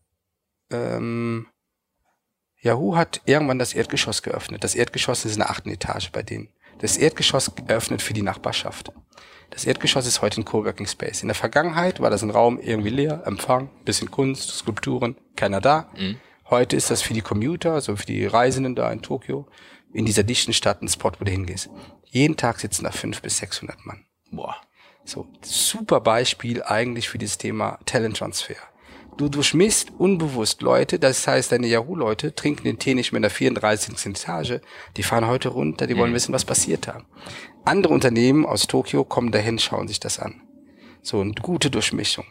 [0.70, 1.46] ähm,
[2.60, 4.64] Yahoo hat irgendwann das Erdgeschoss geöffnet.
[4.64, 6.48] Das Erdgeschoss ist in der achten Etage bei denen.
[6.78, 8.92] Das Erdgeschoss geöffnet für die Nachbarschaft.
[9.50, 11.22] Das Erdgeschoss ist heute ein Coworking Space.
[11.22, 15.88] In der Vergangenheit war das ein Raum irgendwie leer, Empfang, bisschen Kunst, Skulpturen, keiner da.
[15.96, 16.18] Mhm.
[16.50, 19.46] Heute ist das für die Commuter, also für die Reisenden da in Tokio,
[19.92, 21.70] in dieser dichten Stadt ein Spot, wo du hingehst.
[22.04, 24.04] Jeden Tag sitzen da fünf bis sechshundert Mann.
[24.30, 24.56] Boah.
[25.04, 28.56] So, super Beispiel eigentlich für dieses Thema Talent-Transfer.
[29.16, 33.30] Du durchmisst unbewusst Leute, das heißt, deine Yahoo-Leute trinken den Tee nicht mehr in der
[33.30, 34.06] 34.
[34.06, 34.60] Etage,
[34.96, 36.16] die fahren heute runter, die wollen mhm.
[36.16, 37.02] wissen, was passiert da.
[37.64, 40.42] Andere Unternehmen aus Tokio kommen dahin, schauen sich das an.
[41.00, 42.26] So eine gute Durchmischung.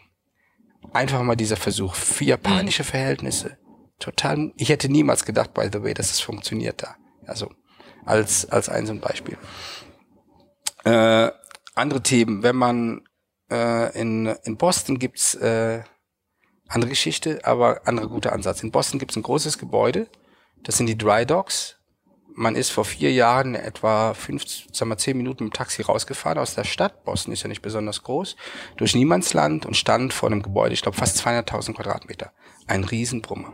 [0.94, 2.88] Einfach mal dieser Versuch für japanische mhm.
[2.88, 3.58] Verhältnisse.
[3.98, 6.96] Total, ich hätte niemals gedacht, by the way, dass es funktioniert da.
[7.26, 7.50] Also,
[8.06, 9.38] als, als ein so ein Beispiel.
[10.84, 11.32] Äh,
[11.74, 13.02] andere Themen, wenn man
[13.50, 15.82] äh, in, in Boston gibt's äh,
[16.68, 18.64] andere Geschichte, aber anderer guter Ansatz.
[18.64, 20.08] In Boston gibt es ein großes Gebäude,
[20.64, 21.78] Das sind die Dry Docks.
[22.34, 26.38] Man ist vor vier Jahren etwa fünf, sagen wir, zehn Minuten mit dem Taxi rausgefahren
[26.38, 27.06] aus der Stadt.
[27.06, 28.36] Boston ist ja nicht besonders groß.
[28.76, 32.34] Durch Niemandsland und stand vor einem Gebäude, ich glaube fast 200.000 Quadratmeter.
[32.68, 33.54] Ein Riesenbrummer.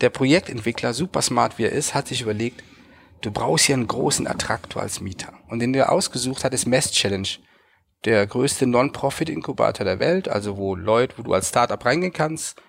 [0.00, 2.62] Der Projektentwickler, super smart wie er ist, hat sich überlegt,
[3.22, 5.34] du brauchst hier einen großen Attraktor als Mieter.
[5.48, 7.28] Und den der ausgesucht hat, ist Mess Challenge.
[8.04, 12.60] Der größte Non-Profit-Inkubator der Welt, also wo Leute, wo du als Startup reingehen kannst,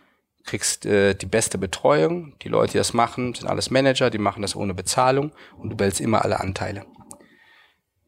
[0.46, 2.34] kriegst äh, die beste Betreuung.
[2.42, 5.76] Die Leute, die das machen, sind alles Manager, die machen das ohne Bezahlung und du
[5.76, 6.86] behältst immer alle Anteile.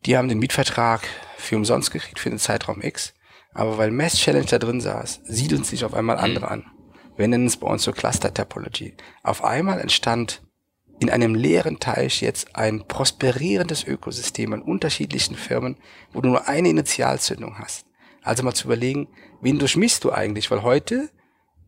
[0.05, 1.01] Die haben den Mietvertrag
[1.37, 3.13] für umsonst gekriegt für den Zeitraum X.
[3.53, 6.65] Aber weil Mess Challenge da drin saß, siedeln sich auf einmal andere an.
[7.17, 8.95] Wir nennen es bei uns so Cluster Topology.
[9.23, 10.41] Auf einmal entstand
[10.99, 15.77] in einem leeren Teich jetzt ein prosperierendes Ökosystem an unterschiedlichen Firmen,
[16.11, 17.85] wo du nur eine Initialzündung hast.
[18.21, 19.07] Also mal zu überlegen,
[19.41, 20.51] wen durchmisst du eigentlich?
[20.51, 21.09] Weil heute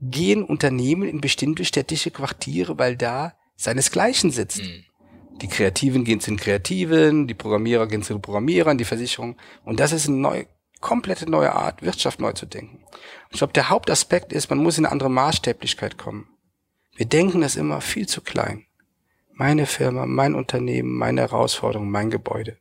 [0.02, 4.63] gehen Unternehmen in bestimmte städtische Quartiere, weil da seinesgleichen sitzt.
[4.63, 4.86] Mhm.
[5.41, 9.38] Die Kreativen gehen zu den Kreativen, die Programmierer gehen zu den Programmierern, die Versicherung.
[9.63, 10.48] Und das ist eine neue,
[10.82, 12.84] komplette neue Art, Wirtschaft neu zu denken.
[12.84, 16.28] Und ich glaube, der Hauptaspekt ist, man muss in eine andere Maßstäblichkeit kommen.
[16.96, 18.65] Wir denken das immer viel zu klein.
[19.43, 22.60] Meine Firma, mein Unternehmen, meine Herausforderung, mein Gebäude.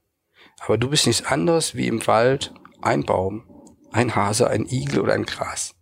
[0.60, 3.44] Aber du bist nichts anderes wie im Wald ein Baum,
[3.92, 5.74] ein Hase, ein Igel oder ein Gras.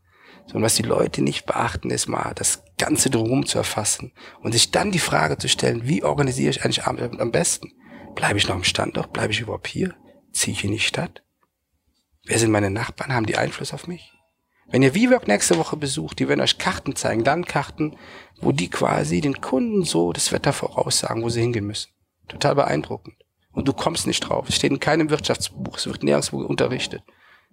[0.46, 4.72] Sondern was die Leute nicht beachten, ist mal das Ganze drumherum zu erfassen und sich
[4.72, 7.70] dann die Frage zu stellen, wie organisiere ich eigentlich am besten?
[8.16, 9.12] Bleibe ich noch im Standort?
[9.12, 9.94] Bleibe ich überhaupt hier?
[10.32, 11.22] Ziehe ich in die Stadt?
[12.24, 13.14] Wer sind meine Nachbarn?
[13.14, 14.17] Haben die Einfluss auf mich?
[14.70, 17.96] Wenn ihr WeWork nächste Woche besucht, die werden euch Karten zeigen, Landkarten,
[18.40, 21.90] wo die quasi den Kunden so das Wetter voraussagen, wo sie hingehen müssen.
[22.28, 23.16] Total beeindruckend.
[23.52, 24.48] Und du kommst nicht drauf.
[24.48, 27.02] Es steht in keinem Wirtschaftsbuch, es wird nirgendwo unterrichtet.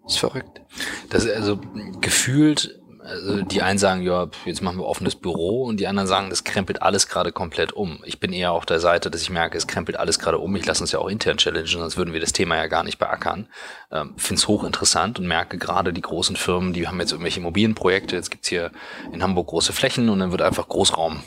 [0.04, 0.62] Das ist verrückt.
[1.10, 1.60] Das ist also
[2.02, 6.30] gefühlt also die einen sagen, ja, jetzt machen wir offenes Büro und die anderen sagen,
[6.30, 8.00] das krempelt alles gerade komplett um.
[8.04, 10.56] Ich bin eher auf der Seite, dass ich merke, es krempelt alles gerade um.
[10.56, 12.98] Ich lasse uns ja auch intern challengen, sonst würden wir das Thema ja gar nicht
[12.98, 13.48] beackern.
[13.92, 18.16] Ähm, Finde es hochinteressant und merke gerade die großen Firmen, die haben jetzt irgendwelche Immobilienprojekte.
[18.16, 18.72] Jetzt gibt's hier
[19.14, 21.22] in Hamburg große Flächen und dann wird einfach Großraum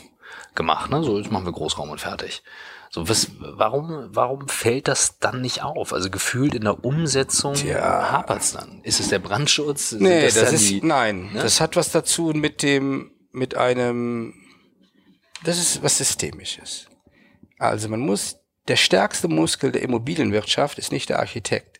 [0.55, 0.91] gemacht.
[0.91, 1.03] Ne?
[1.03, 2.43] So, jetzt machen wir Großraum und fertig.
[2.91, 5.93] So, was, warum, warum fällt das dann nicht auf?
[5.93, 8.11] Also gefühlt in der Umsetzung Tja.
[8.11, 8.81] hapert's dann.
[8.83, 9.91] Ist es der Brandschutz?
[9.91, 11.43] Nee, das, das ist, die, nein, ne?
[11.43, 14.33] das hat was dazu mit dem, mit einem,
[15.43, 16.87] das ist was Systemisches.
[17.59, 21.79] Also man muss, der stärkste Muskel der Immobilienwirtschaft ist nicht der Architekt.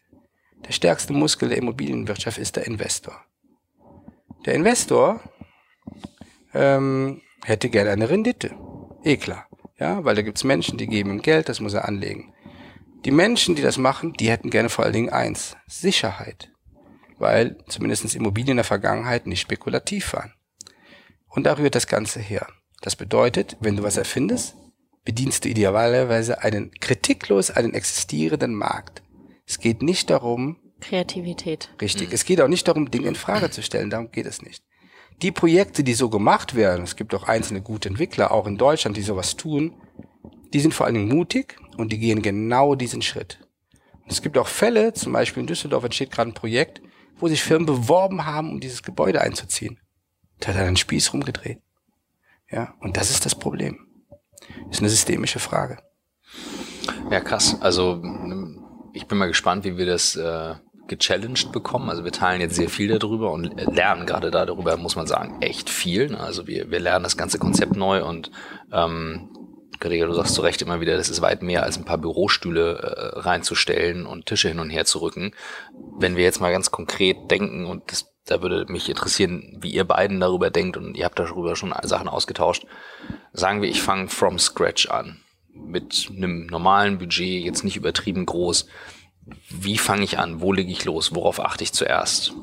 [0.67, 3.19] Der stärkste Muskel der Immobilienwirtschaft ist der Investor.
[4.45, 5.21] Der Investor
[6.53, 8.55] ähm, hätte gerne eine Rendite.
[9.03, 9.48] Eh klar.
[9.79, 12.33] Ja, weil da gibt's Menschen, die geben ihm Geld, das muss er anlegen.
[13.05, 16.51] Die Menschen, die das machen, die hätten gerne vor allen Dingen eins, Sicherheit.
[17.17, 20.33] Weil zumindest Immobilien in der Vergangenheit nicht spekulativ waren.
[21.27, 22.47] Und da rührt das Ganze her.
[22.81, 24.55] Das bedeutet, wenn du was erfindest,
[25.05, 29.01] bedienst du idealerweise einen kritiklos einen existierenden Markt.
[29.45, 31.69] Es geht nicht darum, Kreativität.
[31.81, 32.13] Richtig.
[32.13, 33.89] Es geht auch nicht darum, Dinge in Frage zu stellen.
[33.89, 34.63] Darum geht es nicht
[35.21, 38.97] die Projekte, die so gemacht werden, es gibt auch einzelne gute Entwickler, auch in Deutschland,
[38.97, 39.73] die sowas tun,
[40.53, 43.39] die sind vor allen Dingen mutig und die gehen genau diesen Schritt.
[44.07, 46.81] Es gibt auch Fälle, zum Beispiel in Düsseldorf entsteht gerade ein Projekt,
[47.19, 49.79] wo sich Firmen beworben haben, um dieses Gebäude einzuziehen.
[50.39, 51.59] Da hat er einen Spieß rumgedreht.
[52.49, 53.87] Ja, und das ist das Problem.
[54.71, 55.77] Ist eine systemische Frage.
[57.11, 57.57] Ja, krass.
[57.61, 58.01] Also
[58.93, 60.55] ich bin mal gespannt, wie wir das äh,
[60.89, 61.89] gechallenged bekommen.
[61.89, 65.69] Also wir teilen jetzt sehr viel darüber und lernen gerade darüber, muss man sagen, echt
[65.69, 66.15] viel.
[66.15, 68.31] Also wir, wir lernen das ganze Konzept neu und
[68.73, 69.29] ähm,
[69.79, 72.79] Gregor, du sagst zu Recht immer wieder, das ist weit mehr als ein paar Bürostühle
[72.79, 75.31] äh, reinzustellen und Tische hin und her zu rücken.
[75.97, 79.85] Wenn wir jetzt mal ganz konkret denken und das, da würde mich interessieren, wie ihr
[79.85, 82.65] beiden darüber denkt und ihr habt darüber schon Sachen ausgetauscht.
[83.31, 85.21] Sagen wir, ich fange from scratch an.
[85.53, 88.67] Mit einem normalen Budget, jetzt nicht übertrieben groß
[89.49, 90.41] wie fange ich an?
[90.41, 91.15] Wo lege ich los?
[91.15, 92.33] Worauf achte ich zuerst?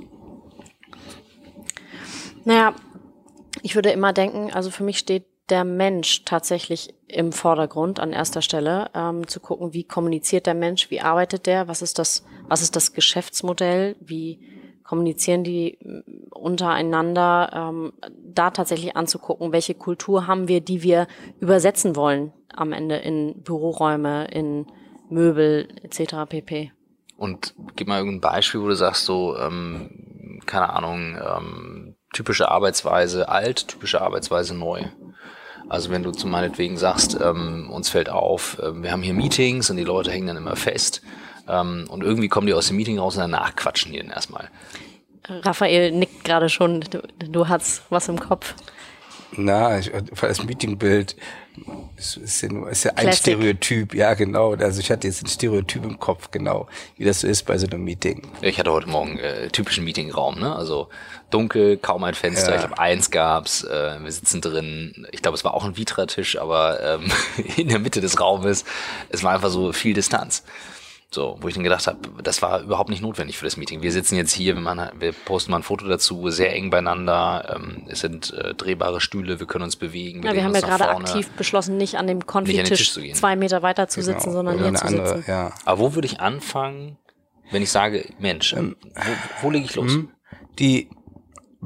[2.45, 2.75] Naja,
[3.63, 8.43] ich würde immer denken, also für mich steht der Mensch tatsächlich im Vordergrund an erster
[8.43, 12.63] Stelle, ähm, zu gucken, wie kommuniziert der Mensch, wie arbeitet der, was ist das, was
[12.63, 14.41] ist das Geschäftsmodell, wie
[14.83, 17.93] kommunizieren die mm, untereinander, ähm,
[18.25, 21.07] da tatsächlich anzugucken, welche Kultur haben wir, die wir
[21.41, 24.67] übersetzen wollen am Ende in Büroräume, in
[25.09, 26.29] Möbel etc.
[26.29, 26.73] pp.
[27.17, 33.29] Und gib mal irgendein Beispiel, wo du sagst, so, ähm, keine Ahnung, ähm, typische Arbeitsweise
[33.29, 34.85] alt, typische Arbeitsweise neu.
[35.69, 39.71] Also wenn du zum meinetwegen sagst, ähm, uns fällt auf, äh, wir haben hier Meetings
[39.71, 41.03] und die Leute hängen dann immer fest
[41.49, 44.49] ähm, und irgendwie kommen die aus dem Meeting raus und danach quatschen die dann erstmal.
[45.29, 48.55] Raphael nickt gerade schon, du, du hast was im Kopf.
[49.33, 51.17] Na, ich, das Meetingbild
[51.97, 53.35] Es ist ja, nur, ist ja ein Classic.
[53.35, 54.55] Stereotyp, ja genau.
[54.55, 57.67] Also ich hatte jetzt ein Stereotyp im Kopf, genau, wie das so ist bei so
[57.67, 58.23] einem Meeting.
[58.43, 60.55] Ich hatte heute Morgen äh, typischen Meetingraum, ne?
[60.55, 60.89] Also
[61.31, 62.51] dunkel, kaum ein Fenster.
[62.51, 62.55] Ja.
[62.57, 63.65] Ich glaube, eins gab's.
[63.65, 65.07] Äh, wir sitzen drin.
[65.13, 67.11] Ich glaube, es war auch ein Vitra-Tisch, aber ähm,
[67.57, 68.65] in der Mitte des Raumes.
[69.09, 70.45] Es war einfach so viel Distanz.
[71.09, 73.81] So, wo ich dann gedacht habe, das war überhaupt nicht notwendig für das Meeting.
[73.81, 77.55] Wir sitzen jetzt hier, wir, machen, wir posten mal ein Foto dazu, sehr eng beieinander.
[77.57, 80.25] Ähm, es sind äh, drehbare Stühle, wir können uns bewegen.
[80.25, 81.07] Ja, wir haben ja gerade vorne.
[81.07, 84.69] aktiv beschlossen, nicht an dem Konfitisch zwei Meter weiter zu sitzen, sondern Genau.
[84.69, 85.31] Oder hier zu andere, sitzen.
[85.31, 85.53] ja.
[85.65, 86.99] Aber wo würde ich anfangen,
[87.53, 89.93] wenn ich sage, Mensch, Ähm, wo, wo lege ich los?
[89.93, 90.11] hm?
[90.59, 90.91] Die,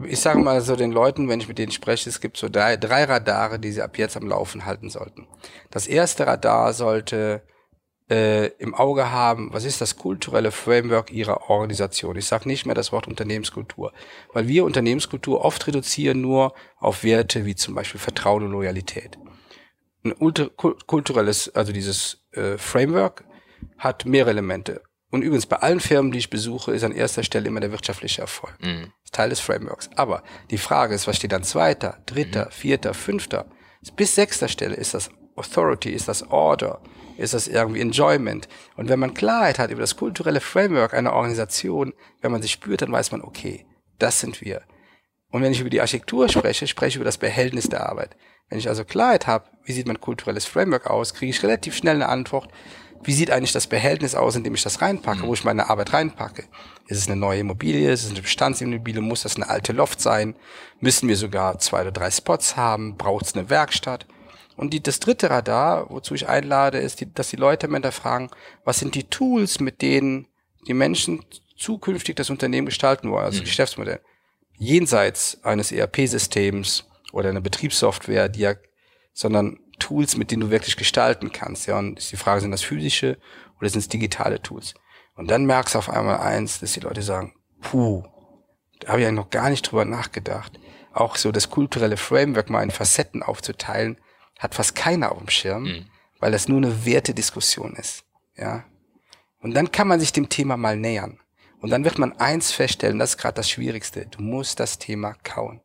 [0.05, 2.77] ich sage mal so den Leuten, wenn ich mit denen spreche, es gibt so drei,
[2.77, 5.27] drei Radare, die sie ab jetzt am Laufen halten sollten.
[5.71, 7.43] Das erste Radar sollte
[8.11, 12.17] äh, im Auge haben, was ist das kulturelle Framework ihrer Organisation.
[12.17, 13.93] Ich sage nicht mehr das Wort Unternehmenskultur,
[14.33, 19.17] weil wir Unternehmenskultur oft reduzieren nur auf Werte wie zum Beispiel Vertrauen und Loyalität.
[20.03, 20.15] Ein
[20.87, 23.25] kulturelles, also dieses äh, Framework
[23.79, 24.83] hat mehrere Elemente.
[25.11, 28.23] Und übrigens bei allen Firmen, die ich besuche, ist an erster Stelle immer der wirtschaftliche
[28.23, 28.57] Erfolg.
[28.61, 28.93] Mhm.
[29.05, 29.91] ist Teil des Frameworks.
[29.97, 33.47] Aber die Frage ist, was steht an zweiter, dritter, vierter, fünfter,
[33.97, 34.77] bis sechster Stelle?
[34.77, 35.91] Ist das Authority?
[35.91, 36.81] Ist das Order?
[37.21, 38.49] Ist das irgendwie Enjoyment?
[38.77, 42.83] Und wenn man Klarheit hat über das kulturelle Framework einer Organisation, wenn man sich spürt,
[42.83, 43.67] dann weiß man, okay,
[43.99, 44.63] das sind wir.
[45.31, 48.17] Und wenn ich über die Architektur spreche, spreche ich über das Behältnis der Arbeit.
[48.49, 51.97] Wenn ich also Klarheit habe, wie sieht mein kulturelles Framework aus, kriege ich relativ schnell
[51.97, 52.49] eine Antwort,
[53.03, 55.93] wie sieht eigentlich das Behältnis aus, in dem ich das reinpacke, wo ich meine Arbeit
[55.93, 56.45] reinpacke.
[56.87, 60.35] Ist es eine neue Immobilie, ist es eine Bestandsimmobilie, muss das eine alte Loft sein,
[60.81, 64.07] müssen wir sogar zwei oder drei Spots haben, braucht es eine Werkstatt.
[64.57, 68.31] Und die, das dritte Radar, wozu ich einlade, ist, die, dass die Leute mir hinterfragen,
[68.65, 70.27] was sind die Tools, mit denen
[70.67, 71.25] die Menschen
[71.57, 74.01] zukünftig das Unternehmen gestalten wollen, also Geschäftsmodell
[74.61, 78.55] jenseits eines ERP-Systems oder einer Betriebssoftware, die ja,
[79.13, 81.67] sondern Tools, mit denen du wirklich gestalten kannst.
[81.67, 83.19] Ja, und ist die Frage, sind das physische
[83.59, 84.75] oder sind es digitale Tools?
[85.17, 88.05] Und dann merkst du auf einmal eins, dass die Leute sagen, puh,
[88.81, 90.61] da habe ich ja noch gar nicht drüber nachgedacht.
[90.93, 93.99] Auch so das kulturelle Framework mal in Facetten aufzuteilen,
[94.41, 95.87] hat fast keiner auf dem Schirm,
[96.19, 98.05] weil das nur eine Wertediskussion ist.
[98.37, 98.65] Ja.
[99.41, 101.21] Und dann kann man sich dem Thema mal nähern.
[101.61, 104.07] Und dann wird man eins feststellen, das ist gerade das Schwierigste.
[104.07, 105.61] Du musst das Thema kauen.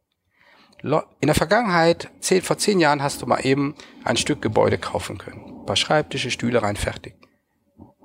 [0.83, 5.17] In der Vergangenheit, zehn, vor zehn Jahren, hast du mal eben ein Stück Gebäude kaufen
[5.17, 5.61] können.
[5.61, 7.15] Ein paar Schreibtische, Stühle rein, fertig.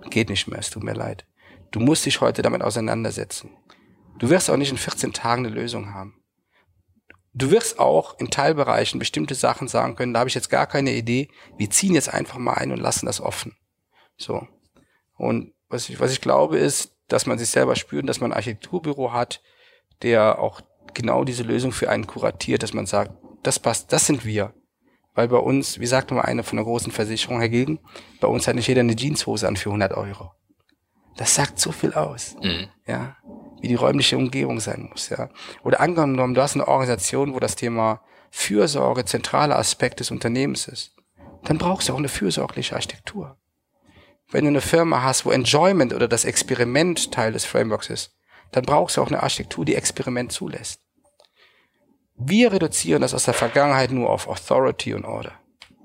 [0.09, 1.27] Geht nicht mehr, es tut mir leid.
[1.73, 3.51] Du musst dich heute damit auseinandersetzen.
[4.19, 6.20] Du wirst auch nicht in 14 Tagen eine Lösung haben.
[7.33, 10.93] Du wirst auch in Teilbereichen bestimmte Sachen sagen können, da habe ich jetzt gar keine
[10.93, 11.29] Idee.
[11.57, 13.57] Wir ziehen jetzt einfach mal ein und lassen das offen.
[14.17, 14.47] So.
[15.17, 18.37] Und was ich, was ich glaube, ist, dass man sich selber spürt, dass man ein
[18.37, 19.43] Architekturbüro hat,
[20.03, 20.61] der auch
[20.95, 23.13] genau diese Lösung für einen kuratiert, dass man sagt,
[23.43, 24.53] das passt, das sind wir.
[25.15, 27.81] Weil bei uns, wie sagte mal einer von der großen Versicherung, Herr Gilgen,
[28.21, 30.33] bei uns hat nicht jeder eine Jeanshose an für 100 Euro.
[31.17, 32.37] Das sagt so viel aus.
[32.43, 32.69] Mhm.
[32.87, 33.17] Ja.
[33.61, 35.29] Wie die räumliche Umgebung sein muss, ja.
[35.63, 40.97] Oder angenommen, du hast eine Organisation, wo das Thema Fürsorge zentraler Aspekt des Unternehmens ist.
[41.45, 43.37] Dann brauchst du auch eine fürsorgliche Architektur.
[44.31, 48.17] Wenn du eine Firma hast, wo Enjoyment oder das Experiment Teil des Frameworks ist,
[48.53, 50.81] dann brauchst du auch eine Architektur, die Experiment zulässt.
[52.17, 55.40] Wir reduzieren das aus der Vergangenheit nur auf Authority und Order.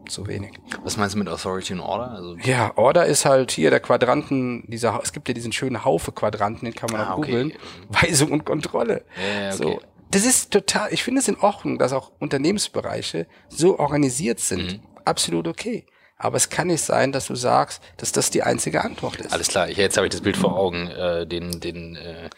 [0.07, 0.51] Zu wenig.
[0.83, 2.11] Was meinst du mit Authority and Order?
[2.11, 6.65] Also, Ja, Order ist halt hier der Quadranten, dieser, es gibt ja diesen schönen Haufe-Quadranten,
[6.65, 7.31] den kann man Ah, auch okay.
[7.31, 7.53] googeln.
[7.89, 9.03] Weisung und Kontrolle.
[9.17, 9.57] Ja, okay.
[9.57, 9.79] So.
[10.11, 14.73] Das ist total, ich finde es in Ordnung, dass auch Unternehmensbereiche so organisiert sind.
[14.73, 14.79] Mhm.
[15.03, 15.85] Absolut okay.
[16.17, 19.33] Aber es kann nicht sein, dass du sagst, dass das die einzige Antwort ist.
[19.33, 22.29] Alles klar, jetzt habe ich das Bild vor Augen, äh, den, den, äh,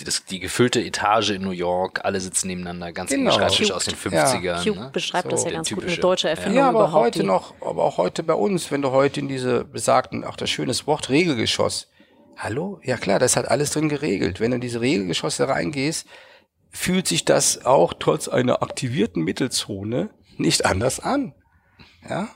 [0.00, 3.30] die, das, die gefüllte Etage in New York, alle sitzen nebeneinander, ganz Genau.
[3.30, 4.16] Schreibtische aus den Cube.
[4.16, 4.64] 50ern.
[4.64, 4.90] Cube ne?
[4.92, 6.00] beschreibt das So, ja der ganz gut, eine typische.
[6.00, 6.30] deutsche Ja.
[6.30, 7.04] Erfindung Ja, aber auch überhaupt.
[7.06, 10.50] heute noch, aber auch heute bei uns, wenn du heute in diese besagten, auch das
[10.50, 11.86] schönes Wort Regelgeschoss.
[12.36, 12.80] Hallo?
[12.82, 14.40] Ja klar, das hat alles drin geregelt.
[14.40, 16.04] Wenn du in diese Regelgeschosse reingehst,
[16.70, 21.34] fühlt sich das auch trotz einer aktivierten Mittelzone nicht anders an.
[22.08, 22.28] Ja?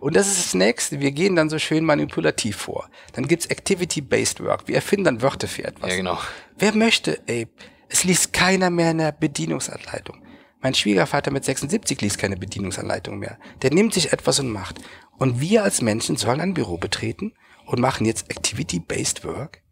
[0.00, 1.00] Und das ist das Nächste.
[1.00, 2.88] Wir gehen dann so schön manipulativ vor.
[3.12, 4.68] Dann gibt's Activity-Based Work.
[4.68, 5.90] Wir erfinden dann Wörter für etwas.
[5.90, 6.18] Ja, genau.
[6.56, 7.48] Wer möchte, ey,
[7.88, 10.22] es liest keiner mehr eine Bedienungsanleitung.
[10.60, 13.38] Mein Schwiegervater mit 76 liest keine Bedienungsanleitung mehr.
[13.62, 14.80] Der nimmt sich etwas und macht.
[15.18, 17.32] Und wir als Menschen sollen ein Büro betreten
[17.66, 19.62] und machen jetzt Activity-Based Work?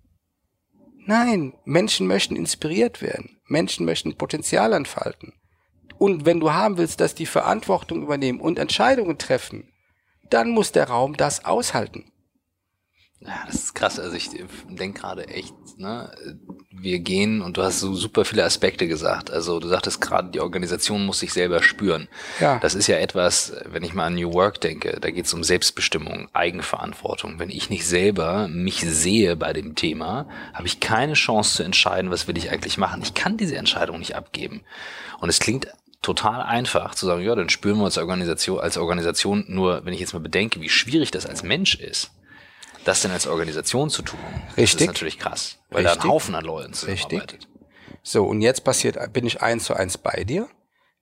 [1.06, 3.40] Nein, Menschen möchten inspiriert werden.
[3.46, 5.32] Menschen möchten Potenzial entfalten.
[5.98, 9.69] Und wenn du haben willst, dass die Verantwortung übernehmen und Entscheidungen treffen,
[10.30, 12.10] dann muss der Raum das aushalten.
[13.22, 14.00] Ja, das ist krass.
[14.00, 14.30] Also ich
[14.70, 16.10] denke gerade echt, ne,
[16.70, 19.30] wir gehen und du hast so super viele Aspekte gesagt.
[19.30, 22.08] Also du sagtest gerade, die Organisation muss sich selber spüren.
[22.40, 22.58] Ja.
[22.60, 25.44] Das ist ja etwas, wenn ich mal an New Work denke, da geht es um
[25.44, 27.38] Selbstbestimmung, Eigenverantwortung.
[27.38, 32.10] Wenn ich nicht selber mich sehe bei dem Thema, habe ich keine Chance zu entscheiden,
[32.10, 33.02] was will ich eigentlich machen.
[33.02, 34.62] Ich kann diese Entscheidung nicht abgeben.
[35.20, 35.68] Und es klingt
[36.02, 39.44] total einfach zu sagen, ja, dann spüren wir uns Organisation, als Organisation.
[39.48, 42.10] Nur wenn ich jetzt mal bedenke, wie schwierig das als Mensch ist,
[42.84, 44.80] das denn als Organisation zu tun, das Richtig.
[44.82, 46.04] ist natürlich krass, weil da Richtig.
[46.04, 47.32] ein Haufen an Leuten zusammenarbeitet.
[47.32, 47.48] Richtig.
[48.02, 50.48] So, und jetzt passiert, bin ich eins zu eins bei dir.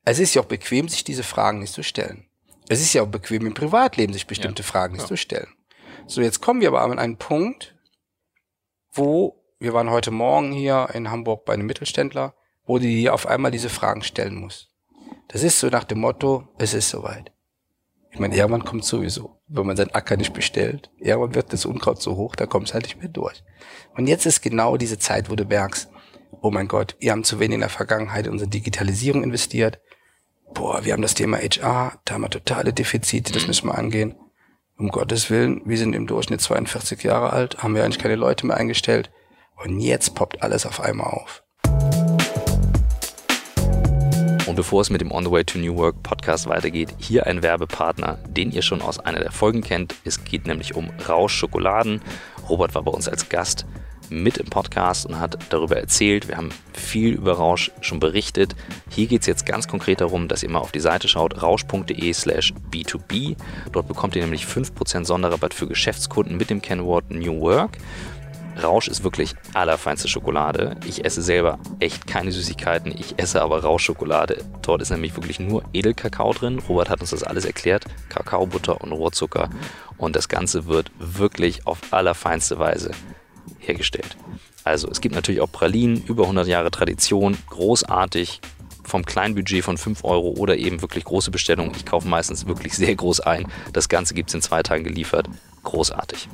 [0.05, 2.27] Es ist ja auch bequem, sich diese Fragen nicht zu stellen.
[2.69, 5.49] Es ist ja auch bequem im Privatleben, sich bestimmte Fragen nicht zu stellen.
[6.07, 7.77] So, jetzt kommen wir aber an einen Punkt,
[8.93, 12.35] wo wir waren heute Morgen hier in Hamburg bei einem Mittelständler,
[12.65, 14.69] wo die auf einmal diese Fragen stellen muss.
[15.29, 17.33] Das ist so nach dem Motto, es ist soweit.
[18.11, 22.01] Ich meine, irgendwann kommt sowieso, wenn man seinen Acker nicht bestellt, irgendwann wird das Unkraut
[22.01, 23.45] so hoch, da kommt es halt nicht mehr durch.
[23.95, 25.91] Und jetzt ist genau diese Zeit, wo du merkst,
[26.41, 29.81] oh mein Gott, wir haben zu wenig in der Vergangenheit in unsere Digitalisierung investiert.
[30.55, 34.15] Boah, wir haben das Thema HR, da haben wir totale Defizite, das müssen wir angehen.
[34.79, 38.47] Um Gottes Willen, wir sind im Durchschnitt 42 Jahre alt, haben wir eigentlich keine Leute
[38.47, 39.11] mehr eingestellt.
[39.57, 41.43] Und jetzt poppt alles auf einmal auf.
[44.59, 48.19] Bevor es mit dem On the Way to New Work Podcast weitergeht, hier ein Werbepartner,
[48.27, 49.95] den ihr schon aus einer der Folgen kennt.
[50.05, 52.01] Es geht nämlich um Rausch Schokoladen.
[52.49, 53.67] Robert war bei uns als Gast
[54.11, 56.27] mit im Podcast und hat darüber erzählt.
[56.27, 58.57] Wir haben viel über Rausch schon berichtet.
[58.91, 62.13] Hier geht es jetzt ganz konkret darum, dass ihr mal auf die Seite schaut, rausch.de
[62.13, 63.37] slash B2B.
[63.71, 67.79] Dort bekommt ihr nämlich 5% Sonderrabatt für Geschäftskunden mit dem Kennwort New Work.
[68.63, 70.77] Rausch ist wirklich allerfeinste Schokolade.
[70.87, 72.93] Ich esse selber echt keine Süßigkeiten.
[72.97, 74.45] Ich esse aber Rauschschokolade.
[74.63, 76.59] Dort ist nämlich wirklich nur Edelkakao drin.
[76.69, 77.85] Robert hat uns das alles erklärt.
[78.09, 79.49] Kakaobutter und Rohrzucker.
[79.97, 82.91] Und das Ganze wird wirklich auf allerfeinste Weise
[83.59, 84.17] hergestellt.
[84.65, 88.41] Also es gibt natürlich auch Pralinen, über 100 Jahre Tradition, großartig,
[88.85, 91.73] vom kleinen Budget von 5 Euro oder eben wirklich große Bestellungen.
[91.77, 93.47] Ich kaufe meistens wirklich sehr groß ein.
[93.73, 95.29] Das Ganze gibt es in zwei Tagen geliefert.
[95.63, 96.29] Großartig.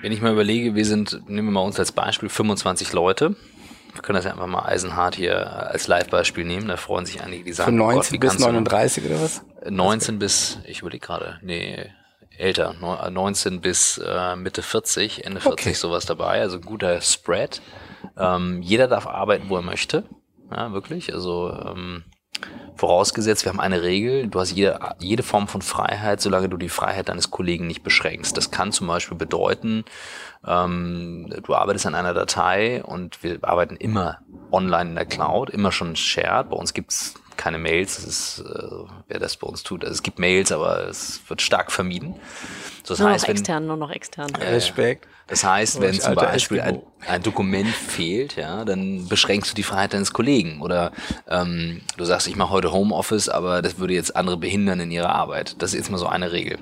[0.00, 3.34] Wenn ich mal überlege, wir sind, nehmen wir mal uns als Beispiel, 25 Leute.
[3.92, 6.68] Wir können das ja einfach mal eisenhart hier als Live-Beispiel nehmen.
[6.68, 9.04] Da freuen sich einige, die sagen, Von oh 19 Gott, wie bis kannst du- 39
[9.06, 9.42] oder was?
[9.68, 11.86] 19 bis, ich überlege gerade, nee,
[12.36, 15.74] älter, neu- 19 bis äh, Mitte 40, Ende 40 Okay.
[15.74, 17.60] sowas dabei, also guter Spread.
[18.16, 20.04] Ähm, jeder darf arbeiten, wo er möchte,
[20.52, 22.04] ja, wirklich, also ähm,
[22.78, 26.68] vorausgesetzt, wir haben eine Regel, du hast jede, jede Form von Freiheit, solange du die
[26.68, 28.36] Freiheit deines Kollegen nicht beschränkst.
[28.36, 29.84] Das kann zum Beispiel bedeuten,
[30.46, 34.18] ähm, du arbeitest an einer Datei und wir arbeiten immer
[34.52, 36.50] online in der Cloud, immer schon shared.
[36.50, 38.68] Bei uns gibt's keine Mails, das ist, äh,
[39.06, 39.84] wer das bei uns tut.
[39.84, 42.16] Also es gibt Mails, aber es wird stark vermieden.
[42.82, 44.34] So, das Nur heißt, noch wenn, extern, nur noch extern.
[44.34, 45.06] Respekt.
[45.28, 49.94] das heißt, wenn zum Beispiel ein, ein Dokument fehlt, ja, dann beschränkst du die Freiheit
[49.94, 50.60] deines Kollegen.
[50.60, 50.92] Oder
[51.28, 55.14] ähm, du sagst, ich mache heute Homeoffice, aber das würde jetzt andere behindern in ihrer
[55.14, 55.56] Arbeit.
[55.62, 56.58] Das ist jetzt mal so eine Regel.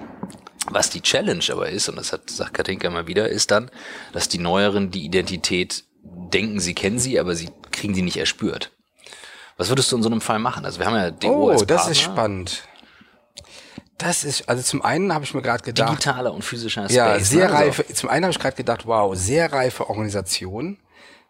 [0.69, 3.71] Was die Challenge aber ist, und das hat, sagt Katinka mal wieder, ist dann,
[4.12, 8.73] dass die Neueren die Identität denken, sie kennen sie, aber sie kriegen die nicht erspürt.
[9.57, 10.64] Was würdest du in so einem Fall machen?
[10.64, 12.62] Also wir haben ja DO Oh, als das Partner, ist spannend.
[13.99, 16.95] Das ist, also zum einen habe ich mir gerade gedacht, Digitaler und physischer Space.
[16.97, 17.55] ja, sehr ne?
[17.55, 20.79] Also, reife, zum einen habe ich gerade gedacht, wow, sehr reife Organisation.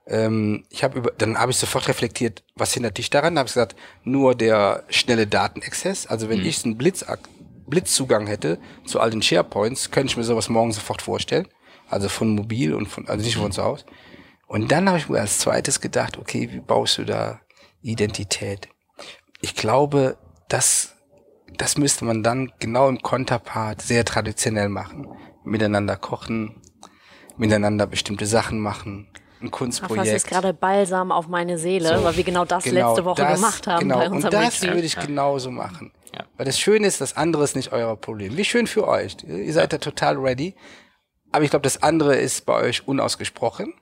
[0.08, 3.36] Ähm, ich habe über, dann habe ich sofort reflektiert, was hindert dich daran?
[3.36, 6.08] Da habe ich gesagt, nur der schnelle Datenexzess.
[6.08, 6.30] Also Mhm.
[6.30, 7.04] wenn ich einen Blitz,
[7.68, 11.46] Blitzzugang hätte zu all den SharePoints, könnte ich mir sowas morgen sofort vorstellen.
[11.88, 13.84] Also von mobil und von, also nicht von zu Hause.
[14.48, 17.40] Und dann habe ich mir als zweites gedacht, okay, wie baust du da
[17.90, 18.68] Identität?
[19.40, 20.16] Ich glaube,
[20.48, 20.94] das,
[21.56, 25.08] das müsste man dann genau im Konterpart sehr traditionell machen.
[25.44, 26.60] Miteinander kochen,
[27.36, 29.08] miteinander bestimmte Sachen machen,
[29.40, 30.06] ein Kunstprojekt.
[30.08, 32.04] das ist gerade Balsam auf meine Seele, So.
[32.04, 33.98] weil wir genau das Genau letzte Woche das- gemacht haben genau.
[33.98, 34.74] bei Und unserem das Retreat.
[34.74, 35.92] würde ich genauso machen.
[36.14, 36.24] Ja.
[36.38, 38.36] Weil das Schöne ist, das andere ist nicht euer Problem.
[38.38, 39.16] Wie schön für euch.
[39.26, 40.54] Ihr seid da total ready.
[41.32, 43.74] Aber ich glaube, das andere ist bei euch unausgesprochen.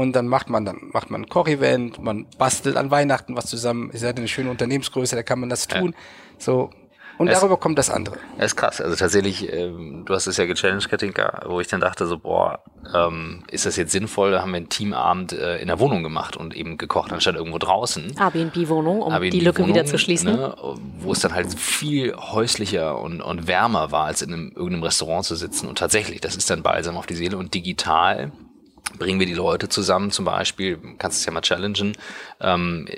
[0.00, 3.90] Und dann macht man dann macht man ein Koch-Event, man bastelt an Weihnachten was zusammen.
[3.92, 5.94] Ihr seid eine schöne Unternehmensgröße, da kann man das tun.
[6.38, 6.70] So.
[7.18, 8.16] Und Es- darüber kommt das andere.
[8.38, 8.80] Ja, ist krass.
[8.80, 12.60] Also tatsächlich, ähm, du hast es ja gechallenged, Katinka, wo ich dann dachte so, boah,
[12.94, 14.30] ähm, ist das jetzt sinnvoll?
[14.30, 17.58] Da haben wir einen Teamabend äh, in der Wohnung gemacht und eben gekocht, anstatt irgendwo
[17.58, 18.14] draußen.
[18.18, 20.32] Airbnb-Wohnung, um Airbnb die Lücke wieder Wohnung, zu schließen.
[20.32, 20.54] Ne,
[21.00, 25.26] wo es dann halt viel häuslicher und, und wärmer war, als in einem, irgendeinem Restaurant
[25.26, 25.68] zu sitzen.
[25.68, 28.32] Und tatsächlich, das ist dann balsam auf die Seele und digital
[28.98, 31.96] bringen wir die Leute zusammen, zum Beispiel, kannst du es ja mal challengen,
[32.40, 32.88] ähm,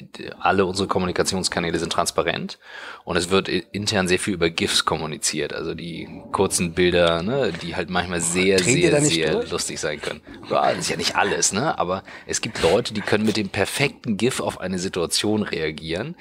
[0.40, 2.58] alle unsere Kommunikationskanäle sind transparent
[3.04, 7.76] und es wird intern sehr viel über GIFs kommuniziert, also die kurzen Bilder, ne, die
[7.76, 10.20] halt manchmal sehr, Drehen sehr, sehr lustig sein können.
[10.48, 14.16] Das ist ja nicht alles, ne, aber es gibt Leute, die können mit dem perfekten
[14.16, 16.16] GIF auf eine Situation reagieren.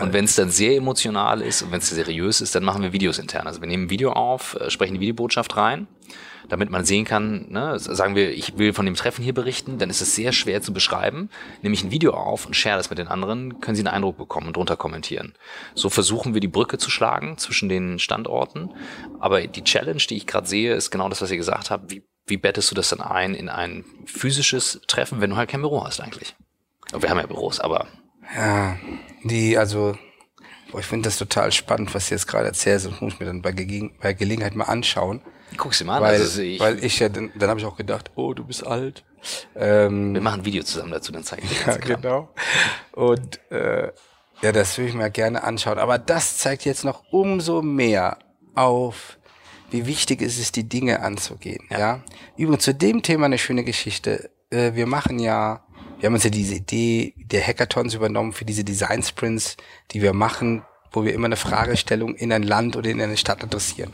[0.00, 2.92] Und wenn es dann sehr emotional ist und wenn es seriös ist, dann machen wir
[2.92, 3.46] Videos intern.
[3.46, 5.86] Also wir nehmen ein Video auf, äh, sprechen die Videobotschaft rein
[6.48, 9.90] damit man sehen kann, ne, sagen wir, ich will von dem Treffen hier berichten, dann
[9.90, 11.30] ist es sehr schwer zu beschreiben.
[11.62, 14.18] Nehme ich ein Video auf und share das mit den anderen, können sie einen Eindruck
[14.18, 15.34] bekommen und drunter kommentieren.
[15.74, 18.70] So versuchen wir die Brücke zu schlagen zwischen den Standorten.
[19.20, 21.90] Aber die Challenge, die ich gerade sehe, ist genau das, was ihr gesagt habt.
[21.90, 25.60] Wie, wie bettest du das dann ein in ein physisches Treffen, wenn du halt kein
[25.60, 26.34] Büro hast eigentlich?
[26.96, 27.86] Wir haben ja Büros, aber.
[28.34, 28.76] Ja,
[29.24, 29.96] die, also,
[30.72, 33.42] boah, ich finde das total spannend, was du jetzt gerade erzählst und muss mir dann
[33.42, 35.20] bei, Ge bei Gelegenheit mal anschauen.
[35.56, 36.02] Guck sie mal an.
[36.02, 38.66] Weil, also ich, weil ich ja, dann, dann habe ich auch gedacht, oh, du bist
[38.66, 39.04] alt.
[39.54, 42.30] Ähm, wir machen ein Video zusammen dazu, dann zeige ich dir ja, genau.
[42.92, 43.92] Und äh,
[44.40, 45.78] ja, das würde ich mir gerne anschauen.
[45.78, 48.18] Aber das zeigt jetzt noch umso mehr
[48.54, 49.18] auf,
[49.70, 51.64] wie wichtig es ist, die Dinge anzugehen.
[51.70, 51.78] Ja.
[51.78, 52.00] ja?
[52.36, 54.30] Übrigens zu dem Thema eine schöne Geschichte.
[54.50, 55.64] Äh, wir machen ja,
[56.02, 59.56] wir haben uns ja diese Idee der Hackathons übernommen für diese Design Sprints,
[59.92, 63.44] die wir machen, wo wir immer eine Fragestellung in ein Land oder in eine Stadt
[63.44, 63.92] adressieren.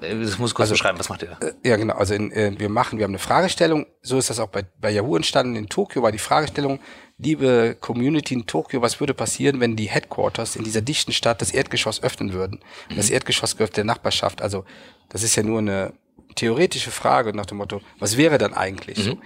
[0.00, 1.36] Das muss kurz also, beschreiben, was macht ihr?
[1.40, 1.94] Äh, ja, genau.
[1.94, 3.86] Also in, äh, wir machen, wir haben eine Fragestellung.
[4.02, 5.56] So ist das auch bei, bei Yahoo entstanden.
[5.56, 6.78] In Tokio war die Fragestellung,
[7.18, 11.50] liebe Community in Tokio, was würde passieren, wenn die Headquarters in dieser dichten Stadt das
[11.50, 12.60] Erdgeschoss öffnen würden?
[12.88, 12.94] Mhm.
[12.94, 14.42] Das Erdgeschoss gehört der Nachbarschaft.
[14.42, 14.64] Also
[15.08, 15.92] das ist ja nur eine
[16.36, 19.08] theoretische Frage nach dem Motto, was wäre dann eigentlich?
[19.08, 19.18] Mhm.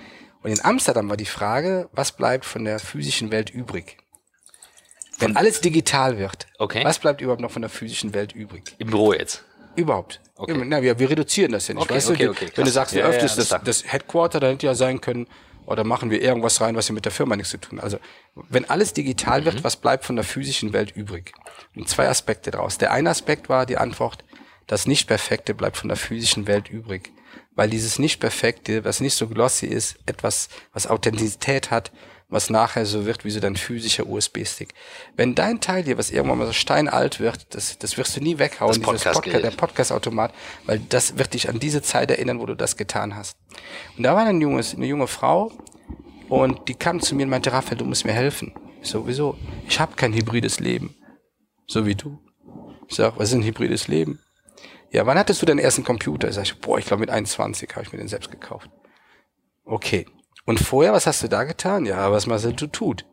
[0.42, 3.98] Und in Amsterdam war die Frage, was bleibt von der physischen Welt übrig?
[5.18, 6.84] Wenn alles digital wird, okay.
[6.84, 8.74] was bleibt überhaupt noch von der physischen Welt übrig?
[8.78, 9.44] Im Büro jetzt?
[9.76, 10.20] Überhaupt.
[10.36, 10.60] Okay.
[10.64, 11.84] Na, wir, wir reduzieren das ja nicht.
[11.84, 14.40] Okay, weißt okay, du, okay, wenn du sagst, wir ja, öffnen ja, das, das Headquarter,
[14.40, 15.28] dann hätte ja sein können,
[15.66, 17.84] oder machen wir irgendwas rein, was ja mit der Firma nichts zu tun hat.
[17.84, 17.98] Also,
[18.34, 19.64] wenn alles digital wird, mhm.
[19.64, 21.32] was bleibt von der physischen Welt übrig?
[21.76, 22.78] Und zwei Aspekte daraus.
[22.78, 24.24] Der eine Aspekt war die Antwort,
[24.66, 27.12] das Nicht-Perfekte bleibt von der physischen Welt übrig.
[27.54, 31.92] Weil dieses Nicht-Perfekte, was nicht so glossy ist, etwas, was Authentizität hat,
[32.32, 34.72] was nachher so wird wie so dein physischer USB-Stick.
[35.16, 38.38] Wenn dein Teil hier, was irgendwann mal so steinalt wird, das, das wirst du nie
[38.38, 40.32] weghauen, das Podcast Podcast, der Podcast-Automat,
[40.64, 43.36] weil das wird dich an diese Zeit erinnern, wo du das getan hast.
[43.98, 45.52] Und da war ein junges, eine junge Frau
[46.30, 48.54] und die kam zu mir und meinte, Raphael, du musst mir helfen.
[48.80, 49.36] Ich so, wieso?
[49.68, 50.96] Ich habe kein hybrides Leben.
[51.66, 52.18] So wie du.
[52.88, 54.20] Ich sag, was ist ein hybrides Leben?
[54.92, 56.28] Ja, wann hattest du deinen ersten Computer?
[56.28, 58.70] Ich sag, boah, ich glaube mit 21 habe ich mir den selbst gekauft.
[59.64, 60.06] Okay,
[60.44, 61.86] und vorher, was hast du da getan?
[61.86, 63.06] Ja, was Marcel tut.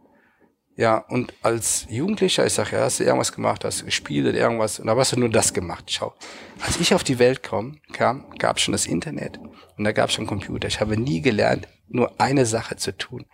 [0.76, 4.38] Ja, und als Jugendlicher, ich sag, ja, hast du irgendwas gemacht, hast du gespielt oder
[4.38, 5.92] irgendwas, und da hast du nur das gemacht.
[5.92, 6.14] Schau,
[6.62, 9.38] als ich auf die Welt komm, kam, gab es schon das Internet
[9.78, 10.68] und da gab es schon Computer.
[10.68, 13.26] Ich habe nie gelernt, nur eine Sache zu tun.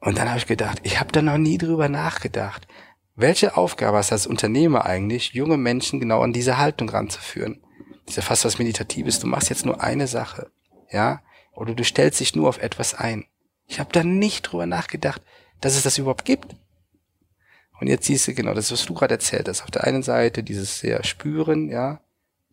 [0.00, 2.66] Und dann habe ich gedacht, ich habe da noch nie drüber nachgedacht.
[3.18, 7.62] Welche Aufgabe hast du als Unternehmer eigentlich, junge Menschen genau an diese Haltung ranzuführen?
[8.04, 9.18] Das ist ja fast was Meditatives.
[9.18, 10.50] Du machst jetzt nur eine Sache.
[10.90, 13.24] Ja, oder du stellst dich nur auf etwas ein.
[13.66, 15.22] Ich habe da nicht drüber nachgedacht,
[15.62, 16.54] dass es das überhaupt gibt.
[17.80, 19.62] Und jetzt siehst du genau das, was du gerade erzählt hast.
[19.62, 22.00] Auf der einen Seite dieses sehr Spüren, ja,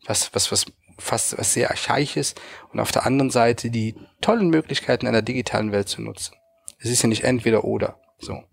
[0.05, 0.65] was, was, was
[0.97, 2.35] fast was sehr archaisches
[2.71, 6.35] und auf der anderen Seite die tollen Möglichkeiten einer digitalen Welt zu nutzen.
[6.79, 7.99] Es ist ja nicht entweder oder.
[8.19, 8.43] So.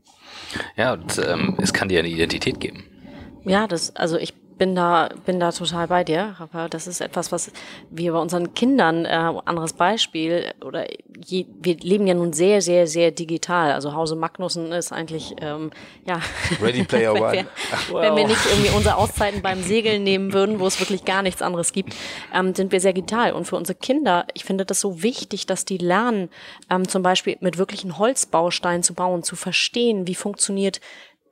[0.77, 2.85] Ja, und ähm, es kann dir eine Identität geben.
[3.45, 6.69] Ja, das, also ich bin da, bin da total bei dir, Rafa.
[6.69, 7.51] Das ist etwas, was
[7.89, 9.09] wir bei unseren Kindern, äh,
[9.47, 10.85] anderes Beispiel, oder
[11.25, 13.73] je, wir leben ja nun sehr, sehr, sehr digital.
[13.73, 15.71] Also Hause Magnussen ist eigentlich, ähm,
[16.07, 16.21] ja.
[16.61, 17.33] Ready Player wenn One.
[17.33, 17.47] Wir,
[17.89, 18.03] wow.
[18.03, 21.41] Wenn wir nicht irgendwie unsere Auszeiten beim Segeln nehmen würden, wo es wirklich gar nichts
[21.41, 21.97] anderes gibt,
[22.35, 23.33] ähm, sind wir sehr digital.
[23.33, 26.29] Und für unsere Kinder, ich finde das so wichtig, dass die lernen,
[26.69, 30.83] ähm, zum Beispiel mit wirklichen Holzbausteinen zu bauen, zu verstehen, wie funktioniert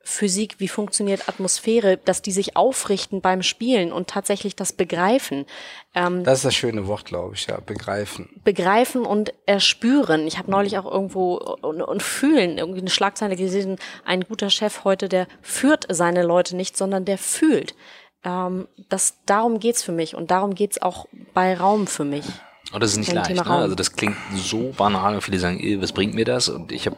[0.09, 5.45] Physik, wie funktioniert Atmosphäre, dass die sich aufrichten beim Spielen und tatsächlich das begreifen.
[5.93, 8.27] Ähm, das ist das schöne Wort, glaube ich, ja, begreifen.
[8.43, 10.25] Begreifen und erspüren.
[10.25, 14.83] Ich habe neulich auch irgendwo und, und, fühlen, irgendwie eine Schlagzeile gesehen, ein guter Chef
[14.83, 17.75] heute, der führt seine Leute nicht, sondern der fühlt.
[18.23, 22.25] Ähm, das, darum geht's für mich und darum geht's auch bei Raum für mich.
[22.73, 23.45] Und das ist nicht leicht, ne?
[23.45, 26.49] Also das klingt so banal und viele sagen, was bringt mir das?
[26.49, 26.97] Und ich habe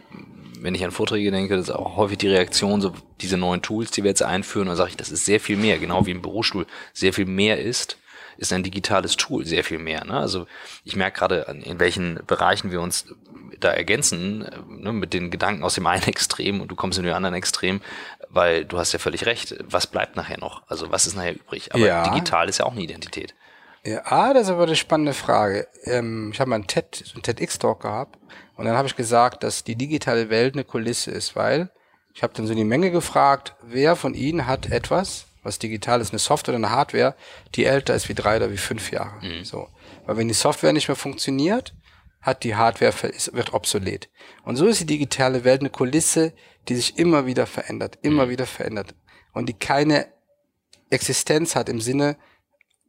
[0.62, 3.91] wenn ich an Vorträge denke, das ist auch häufig die Reaktion, so diese neuen Tools,
[3.91, 6.22] die wir jetzt einführen, dann sage ich, das ist sehr viel mehr, genau wie im
[6.22, 7.97] Bürostuhl sehr viel mehr ist,
[8.38, 10.05] ist ein digitales Tool sehr viel mehr.
[10.05, 10.14] Ne?
[10.14, 10.47] Also
[10.84, 13.14] ich merke gerade, in welchen Bereichen wir uns
[13.59, 17.14] da ergänzen, ne, mit den Gedanken aus dem einen Extrem und du kommst in den
[17.14, 17.82] anderen Extrem,
[18.30, 20.64] weil du hast ja völlig recht, was bleibt nachher noch?
[20.68, 21.74] Also was ist nachher übrig?
[21.74, 22.09] Aber ja.
[22.09, 23.34] digital ist ja auch eine Identität.
[23.84, 25.68] Ja, ah, das ist aber eine spannende Frage.
[25.86, 28.20] Ähm, ich habe mal einen TED, so einen TEDx-Talk gehabt
[28.56, 31.72] und dann habe ich gesagt, dass die digitale Welt eine Kulisse ist, weil
[32.14, 36.12] ich habe dann so die Menge gefragt, wer von Ihnen hat etwas, was digital ist,
[36.12, 37.16] eine Software oder eine Hardware,
[37.56, 39.26] die älter ist wie drei oder wie fünf Jahre.
[39.26, 39.46] Mhm.
[39.46, 39.68] So.
[40.06, 41.74] Weil wenn die Software nicht mehr funktioniert,
[42.22, 42.94] hat die Hardware,
[43.32, 44.10] wird obsolet.
[44.44, 46.34] Und so ist die digitale Welt eine Kulisse,
[46.68, 48.30] die sich immer wieder verändert, immer mhm.
[48.30, 48.94] wieder verändert.
[49.34, 50.08] Und die keine
[50.92, 52.18] Existenz hat im Sinne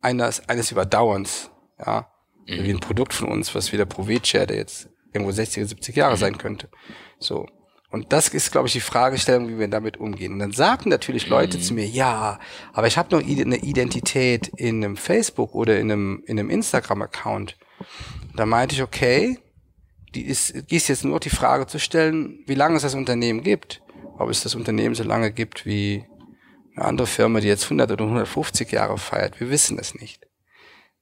[0.03, 1.51] eines, eines Überdauerns.
[1.79, 2.09] Ja.
[2.47, 2.65] Mhm.
[2.65, 5.97] Wie ein Produkt von uns, was wie der Provetshare, der jetzt irgendwo 60 oder 70
[5.97, 6.21] Jahre mhm.
[6.21, 6.69] sein könnte.
[7.19, 7.47] So.
[7.91, 10.33] Und das ist, glaube ich, die Fragestellung, wie wir damit umgehen.
[10.33, 11.63] Und dann sagen natürlich Leute mhm.
[11.63, 12.39] zu mir, ja,
[12.73, 17.59] aber ich habe noch eine Identität in einem Facebook oder in einem, in einem Instagram-Account.
[18.35, 19.39] Da meinte ich, okay,
[20.15, 23.83] die ist, ist jetzt nur die Frage zu stellen, wie lange es das Unternehmen gibt.
[24.19, 26.05] Ob es das Unternehmen so lange gibt wie
[26.75, 29.41] eine andere Firma, die jetzt 100 oder 150 Jahre feiert.
[29.41, 30.27] Wir wissen es nicht.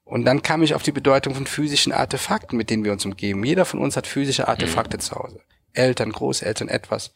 [0.05, 3.45] Und dann kam ich auf die Bedeutung von physischen Artefakten, mit denen wir uns umgeben.
[3.45, 5.01] Jeder von uns hat physische Artefakte mhm.
[5.01, 5.41] zu Hause.
[5.73, 7.13] Eltern, Großeltern, etwas,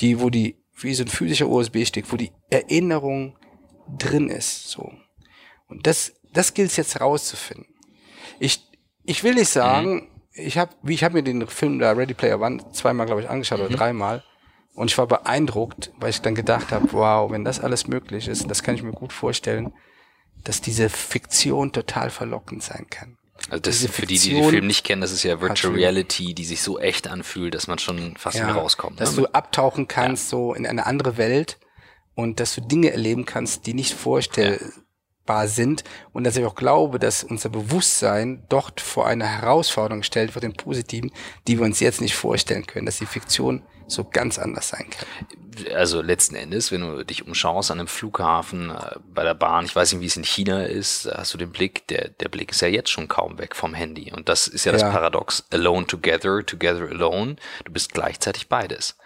[0.00, 3.38] die, wo die, wie so ein physischer USB-Stick, wo die Erinnerung
[3.98, 4.92] drin ist, so.
[5.68, 7.74] Und das, das gilt es jetzt rauszufinden.
[8.38, 8.60] Ich,
[9.04, 10.08] ich will nicht sagen, mhm.
[10.32, 13.30] ich habe, wie ich habe mir den Film da Ready Player One zweimal, glaube ich,
[13.30, 13.66] angeschaut mhm.
[13.66, 14.24] oder dreimal.
[14.76, 18.48] Und ich war beeindruckt, weil ich dann gedacht habe, wow, wenn das alles möglich ist,
[18.50, 19.72] das kann ich mir gut vorstellen,
[20.44, 23.16] dass diese Fiktion total verlockend sein kann.
[23.48, 26.34] Also das diese für die, die den Film nicht kennen, das ist ja Virtual Reality,
[26.34, 29.00] die sich so echt anfühlt, dass man schon fast ja, rauskommt.
[29.00, 29.22] Dass ne?
[29.22, 30.38] du abtauchen kannst ja.
[30.38, 31.58] so in eine andere Welt
[32.14, 34.60] und dass du Dinge erleben kannst, die nicht vorstellbar
[35.28, 35.46] ja.
[35.46, 40.44] sind und dass ich auch glaube, dass unser Bewusstsein dort vor eine Herausforderung gestellt wird,
[40.44, 41.12] im Positiven,
[41.46, 45.74] die wir uns jetzt nicht vorstellen können, dass die Fiktion so ganz anders sein kann.
[45.74, 49.74] Also letzten Endes, wenn du dich umschaust an einem Flughafen, äh, bei der Bahn, ich
[49.74, 52.60] weiß nicht, wie es in China ist, hast du den Blick, der, der Blick ist
[52.60, 54.12] ja jetzt schon kaum weg vom Handy.
[54.12, 54.78] Und das ist ja, ja.
[54.78, 55.46] das Paradox.
[55.50, 57.36] Alone together, together alone.
[57.64, 58.96] Du bist gleichzeitig beides.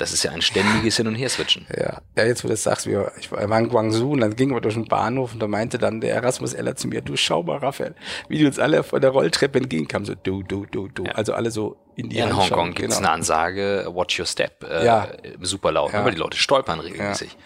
[0.00, 1.66] Das ist ja ein ständiges Hin- und Her-Switchen.
[1.76, 2.00] Ja.
[2.16, 4.62] ja, jetzt wo du das sagst, wir, ich war in Guangzhou und dann gingen wir
[4.62, 7.58] durch den Bahnhof und da meinte dann der Erasmus Eller zu mir, du schau mal,
[7.58, 7.94] Raphael,
[8.28, 11.04] wie die uns alle von der Rolltreppe entgegenkamen, so du, du, du, du.
[11.04, 11.12] Ja.
[11.12, 13.08] Also alle so in die In Hongkong gibt es genau.
[13.08, 15.08] eine Ansage, watch your step, äh, ja.
[15.40, 16.04] super laut, ja.
[16.04, 17.32] weil die Leute stolpern regelmäßig.
[17.32, 17.38] Ja.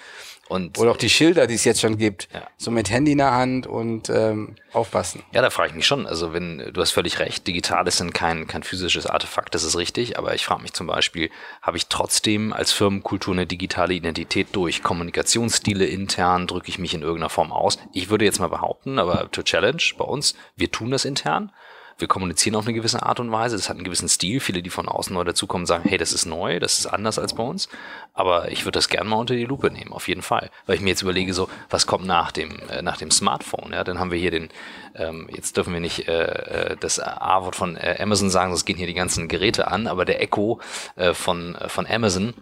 [0.49, 2.29] Und Oder auch die Schilder, die es jetzt schon gibt.
[2.33, 2.47] Ja.
[2.59, 5.23] So mit Handy in der Hand und ähm, aufpassen.
[5.33, 6.07] Ja, da frage ich mich schon.
[6.07, 10.19] Also wenn, du hast völlig recht, digitales sind kein, kein physisches Artefakt, das ist richtig,
[10.19, 11.31] aber ich frage mich zum Beispiel,
[11.63, 17.03] habe ich trotzdem als Firmenkultur eine digitale Identität durch Kommunikationsstile intern, drücke ich mich in
[17.03, 17.79] irgendeiner Form aus?
[17.93, 21.53] Ich würde jetzt mal behaupten, aber to challenge bei uns, wir tun das intern
[21.99, 24.41] wir kommunizieren auf eine gewisse Art und Weise, das hat einen gewissen Stil.
[24.41, 27.35] Viele, die von außen neu dazukommen, sagen, hey, das ist neu, das ist anders als
[27.35, 27.69] bei uns.
[28.13, 30.51] Aber ich würde das gerne mal unter die Lupe nehmen, auf jeden Fall.
[30.67, 33.73] Weil ich mir jetzt überlege, so, was kommt nach dem, äh, nach dem Smartphone?
[33.73, 34.49] Ja, dann haben wir hier den,
[34.95, 38.77] ähm, jetzt dürfen wir nicht äh, äh das A-Wort von äh, Amazon sagen, das gehen
[38.77, 40.61] hier die ganzen Geräte an, aber der Echo
[40.97, 42.35] äh, von, äh, von Amazon,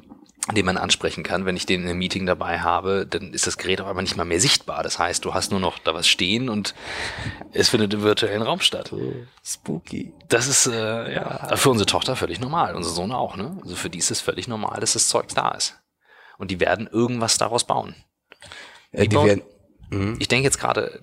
[0.50, 1.46] den man ansprechen kann.
[1.46, 4.16] Wenn ich den in einem Meeting dabei habe, dann ist das Gerät auf einmal nicht
[4.16, 4.82] mal mehr sichtbar.
[4.82, 6.74] Das heißt, du hast nur noch da was stehen und
[7.52, 8.92] es findet im virtuellen Raum statt.
[9.44, 10.12] Spooky.
[10.28, 13.36] Das ist äh, ja für unsere Tochter völlig normal, unser Sohn auch.
[13.36, 13.56] Ne?
[13.62, 15.78] Also für die ist es völlig normal, dass das Zeug da ist.
[16.38, 17.94] Und die werden irgendwas daraus bauen.
[18.90, 19.42] Ja, die, werden,
[19.92, 20.16] Mhm.
[20.18, 21.00] Ich denke jetzt gerade,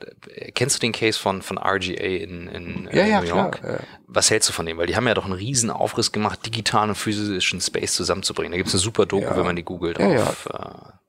[0.55, 3.59] kennst du den Case von, von RGA in, in äh, ja, ja, New York?
[3.59, 3.79] Klar, ja.
[4.07, 4.77] Was hältst du von dem?
[4.77, 8.51] Weil die haben ja doch einen riesen Aufriss gemacht, digitalen und physischen Space zusammenzubringen.
[8.51, 9.99] Da gibt es eine super Doku, wenn man die googelt.
[9.99, 10.47] Auf.
[10.47, 10.59] Äh,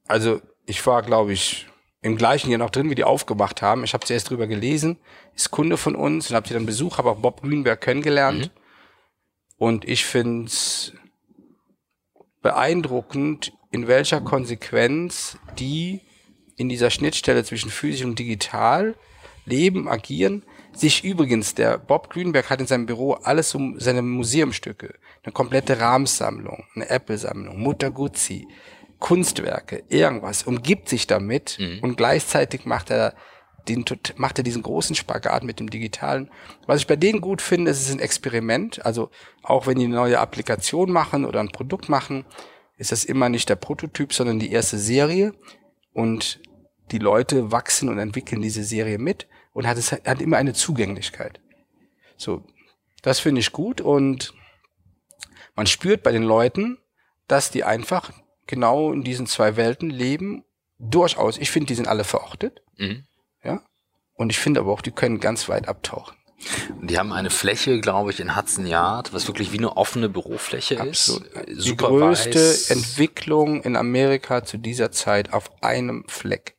[0.08, 1.66] also ich war, glaube ich,
[2.02, 3.84] im gleichen Jahr noch drin, wie die aufgemacht haben.
[3.84, 4.98] Ich habe zuerst drüber gelesen,
[5.34, 8.46] ist Kunde von uns und habe sie dann Besuch, habe auch Bob Greenberg kennengelernt.
[8.46, 8.60] Mhm.
[9.56, 10.92] Und ich finde es
[12.42, 16.00] beeindruckend, in welcher Konsequenz die
[16.60, 18.94] in dieser Schnittstelle zwischen physisch und digital
[19.46, 20.42] leben, agieren.
[20.72, 24.94] Sich übrigens, der Bob Greenberg hat in seinem Büro alles um seine Museumstücke,
[25.24, 28.46] eine komplette Rahmsammlung, eine Apple-Sammlung, Mutter Guzzi,
[28.98, 31.78] Kunstwerke, irgendwas, umgibt sich damit mhm.
[31.80, 33.14] und gleichzeitig macht er
[33.66, 33.84] den,
[34.16, 36.30] macht er diesen großen Spagat mit dem Digitalen.
[36.66, 38.84] Was ich bei denen gut finde, ist es ein Experiment.
[38.84, 39.10] Also
[39.42, 42.26] auch wenn die eine neue Applikation machen oder ein Produkt machen,
[42.76, 45.34] ist das immer nicht der Prototyp, sondern die erste Serie.
[45.92, 46.39] Und
[46.92, 51.40] die Leute wachsen und entwickeln diese Serie mit und hat es hat immer eine Zugänglichkeit.
[52.16, 52.44] So,
[53.02, 54.34] das finde ich gut und
[55.56, 56.78] man spürt bei den Leuten,
[57.28, 58.12] dass die einfach
[58.46, 60.44] genau in diesen zwei Welten leben.
[60.78, 61.36] Durchaus.
[61.36, 62.62] Ich finde, die sind alle verortet.
[62.76, 63.04] Mhm.
[63.44, 63.62] Ja.
[64.14, 66.16] Und ich finde aber auch, die können ganz weit abtauchen.
[66.80, 70.80] Die haben eine Fläche, glaube ich, in Hudson Yard, was wirklich wie eine offene Bürofläche
[70.80, 71.26] Absolut.
[71.26, 71.62] ist.
[71.62, 72.70] Super Die größte weiß.
[72.70, 76.56] Entwicklung in Amerika zu dieser Zeit auf einem Fleck.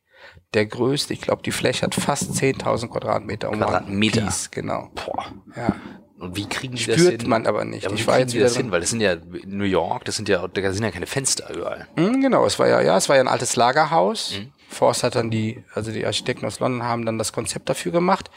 [0.54, 4.22] Der größte, ich glaube, die Fläche hat fast 10.000 Quadratmeter um Quadratmeter.
[4.22, 4.90] Piece, genau.
[4.94, 5.32] Boah.
[5.56, 5.76] Ja.
[6.18, 7.30] Und wie kriegen die das Spürt hin?
[7.30, 7.82] man aber nicht.
[7.82, 8.70] Ja, aber ich wie war jetzt wieder das hin?
[8.70, 11.88] Weil das sind ja New York, das sind ja, da sind ja keine Fenster überall.
[11.96, 14.38] Mhm, genau, es war ja, ja, es war ja ein altes Lagerhaus.
[14.38, 14.52] Mhm.
[14.68, 18.30] Forst hat dann die, also die Architekten aus London haben dann das Konzept dafür gemacht.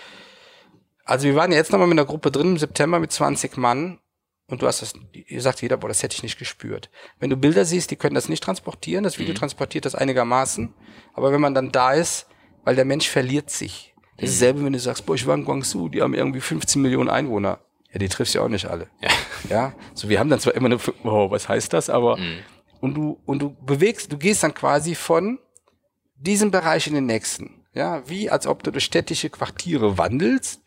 [1.04, 4.00] Also wir waren ja jetzt nochmal mit einer Gruppe drin im September mit 20 Mann
[4.48, 6.90] und du hast das, ihr sagt jeder, boah, das hätte ich nicht gespürt.
[7.20, 10.74] Wenn du Bilder siehst, die können das nicht transportieren, das Video transportiert das einigermaßen,
[11.14, 12.28] aber wenn man dann da ist,
[12.64, 13.94] weil der Mensch verliert sich.
[14.18, 16.82] Das ist dasselbe, wenn du sagst, boah, ich war in Guangzhou, die haben irgendwie 15
[16.82, 17.60] Millionen Einwohner.
[17.92, 18.90] Ja, die triffst ja auch nicht alle.
[19.02, 19.10] Ja.
[19.50, 22.18] Ja, so wir haben dann zwar immer eine, oh, was heißt das, aber
[22.82, 25.40] und du und du bewegst, du gehst dann quasi von
[26.16, 27.66] diesem Bereich in den nächsten.
[27.74, 30.62] Ja, wie als ob du durch städtische Quartiere wandelst.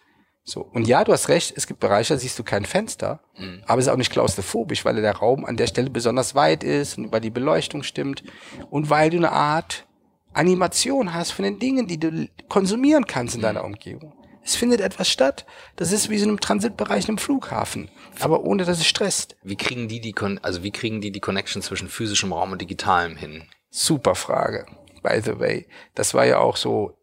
[0.49, 0.63] So.
[0.73, 3.21] Und ja, du hast recht, es gibt Bereiche, da siehst du kein Fenster,
[3.67, 6.97] aber es ist auch nicht klaustrophobisch, weil der Raum an der Stelle besonders weit ist
[6.97, 8.23] und weil die Beleuchtung stimmt
[8.71, 9.87] und weil du eine Art
[10.33, 14.15] Animation hast von den Dingen, die du konsumieren kannst in deiner Umgebung.
[14.43, 15.45] Es findet etwas statt.
[15.77, 17.91] Das ist wie so einem Transitbereich in einem Flughafen,
[18.21, 19.37] aber ohne dass es stresst.
[19.43, 22.63] Wie kriegen die die, Con also wie kriegen die die Connection zwischen physischem Raum und
[22.63, 23.45] digitalem hin?
[23.69, 24.65] Super Frage,
[25.03, 25.67] by the way.
[25.95, 26.97] Das war ja auch so,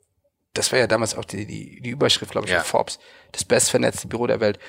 [0.53, 2.61] das war ja damals auch die, die, die Überschrift, glaube ich, Ja.
[2.61, 2.99] von Forbes,
[3.35, 4.59] das bestvernetzte Büro der Welt.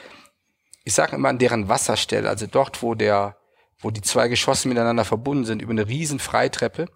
[0.85, 3.37] Ich sage immer an deren Wasserstelle, also dort, wo der,
[3.81, 6.87] wo die zwei Geschosse miteinander verbunden sind, über eine riesen Freitreppe.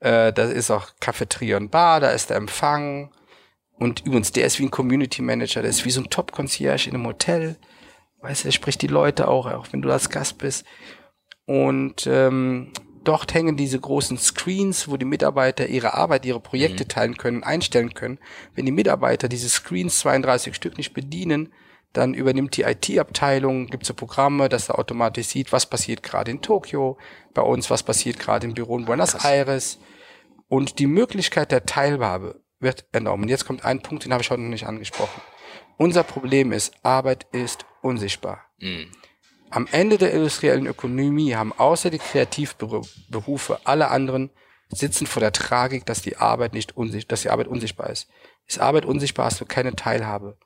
[0.00, 3.12] Äh, da ist auch Cafeteria und Bar, da ist der Empfang.
[3.72, 6.94] Und übrigens, der ist wie ein Community Manager, der ist wie so ein Top-Concierge in
[6.94, 7.56] einem Hotel.
[8.20, 10.66] Weißt du, der spricht die Leute auch, auch wenn du als Gast bist.
[11.46, 12.72] Und ähm,
[13.04, 17.94] dort hängen diese großen Screens, wo die Mitarbeiter ihre Arbeit, ihre Projekte teilen können, einstellen
[17.94, 18.18] können.
[18.54, 21.52] Wenn die Mitarbeiter diese Screens 32 Stück nicht bedienen,
[21.92, 26.30] dann übernimmt die IT-Abteilung, gibt es so Programme, dass er automatisch sieht, was passiert gerade
[26.30, 26.98] in Tokio,
[27.34, 29.78] bei uns, was passiert gerade im Büro in Buenos Aires.
[30.48, 33.22] Und die Möglichkeit der Teilhabe wird enorm.
[33.22, 35.20] Und jetzt kommt ein Punkt, den habe ich heute noch nicht angesprochen.
[35.78, 38.44] Unser Problem ist, Arbeit ist unsichtbar.
[39.50, 44.30] Am Ende der industriellen Ökonomie haben außer die Kreativberufe alle anderen
[44.68, 48.08] sitzen vor der Tragik, dass die Arbeit nicht unsichtbar, dass die Arbeit unsichtbar ist.
[48.46, 50.38] Ist Arbeit unsichtbar, hast du keine Teilhabe.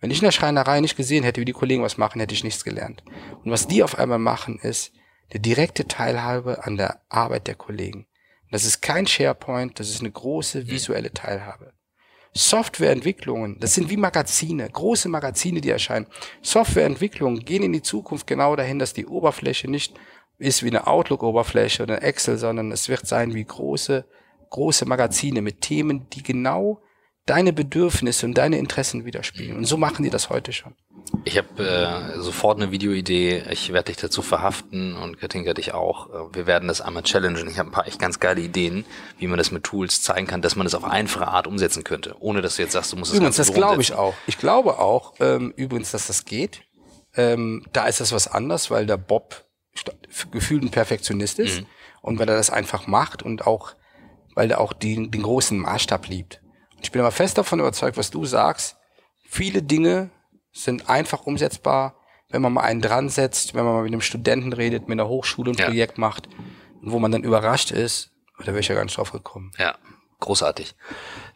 [0.00, 2.44] Wenn ich in der Schreinerei nicht gesehen hätte, wie die Kollegen was machen, hätte ich
[2.44, 3.02] nichts gelernt.
[3.44, 4.92] Und was die auf einmal machen, ist
[5.32, 8.06] die direkte Teilhabe an der Arbeit der Kollegen.
[8.52, 11.72] Das ist kein SharePoint, das ist eine große visuelle Teilhabe.
[12.34, 16.06] Softwareentwicklungen, das sind wie Magazine, große Magazine, die erscheinen.
[16.40, 19.94] Softwareentwicklungen gehen in die Zukunft genau dahin, dass die Oberfläche nicht
[20.38, 24.04] ist wie eine Outlook-Oberfläche oder Excel, sondern es wird sein wie große,
[24.50, 26.82] große Magazine mit Themen, die genau
[27.26, 29.56] deine Bedürfnisse und deine Interessen widerspiegeln.
[29.58, 30.74] Und so machen die das heute schon.
[31.24, 31.62] Ich habe
[32.16, 33.44] äh, sofort eine Videoidee.
[33.50, 36.08] Ich werde dich dazu verhaften und Katinka dich auch.
[36.10, 37.48] Äh, Wir werden das einmal challengen.
[37.48, 38.84] Ich habe ein paar echt ganz geile Ideen,
[39.18, 42.16] wie man das mit Tools zeigen kann, dass man das auf einfache Art umsetzen könnte,
[42.20, 44.14] ohne dass du jetzt sagst, du musst das Übrigens, das Büro glaube ich auch.
[44.26, 46.62] Ich glaube auch, ähm, übrigens, dass das geht.
[47.14, 49.44] Ähm, da ist das was anders, weil der Bob
[50.30, 51.66] gefühlt ein Perfektionist ist Mhm.
[52.02, 53.72] und weil er das einfach macht und auch,
[54.34, 56.41] weil er auch den, den großen Maßstab liebt.
[56.82, 58.76] Und ich bin aber fest davon überzeugt, was du sagst.
[59.24, 60.10] Viele Dinge
[60.50, 61.94] sind einfach umsetzbar,
[62.28, 65.08] wenn man mal einen dran setzt, wenn man mal mit einem Studenten redet, mit einer
[65.08, 65.66] Hochschule ein Ja.
[65.66, 66.28] Projekt macht,
[66.80, 68.10] wo man dann überrascht ist.
[68.40, 69.52] Da wäre ich ja gar nicht drauf gekommen.
[69.58, 69.76] Ja,
[70.18, 70.74] großartig.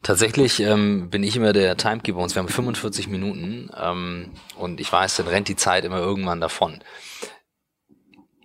[0.02, 2.34] Tatsächlich ähm, bin ich immer der Timekeeper uns.
[2.34, 6.82] Wir haben 45 Minuten ähm, und ich weiß, dann rennt die Zeit immer irgendwann davon.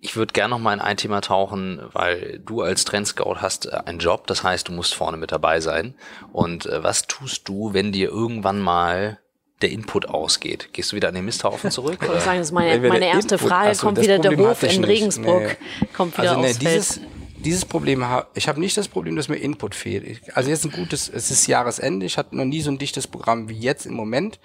[0.04, 3.78] Ich würde gerne noch mal in ein Thema tauchen, weil du als Trendscout hast äh,
[3.86, 5.94] einen Job, das heißt, du musst vorne mit dabei sein.
[6.34, 9.20] Und äh, was tust du, wenn dir irgendwann mal
[9.62, 10.70] der Input ausgeht?
[10.74, 12.00] Gehst du wieder an den Misthaufen zurück?
[12.02, 13.70] Ich würde sagen, das ist meine, meine erste Input- Frage.
[13.70, 14.88] Ach so, kommt wieder der Hof in nicht.
[14.88, 15.58] Regensburg.
[15.82, 15.88] Nee.
[15.96, 17.08] Kommt wieder Also nee, dieses, Feld.
[17.46, 20.04] dieses Problem habe ich habe nicht das Problem, dass mir Input fehlt.
[20.08, 23.06] Ich, also jetzt ein gutes, es ist Jahresende, ich hatte noch nie so ein dichtes
[23.06, 24.40] Programm wie jetzt im Moment.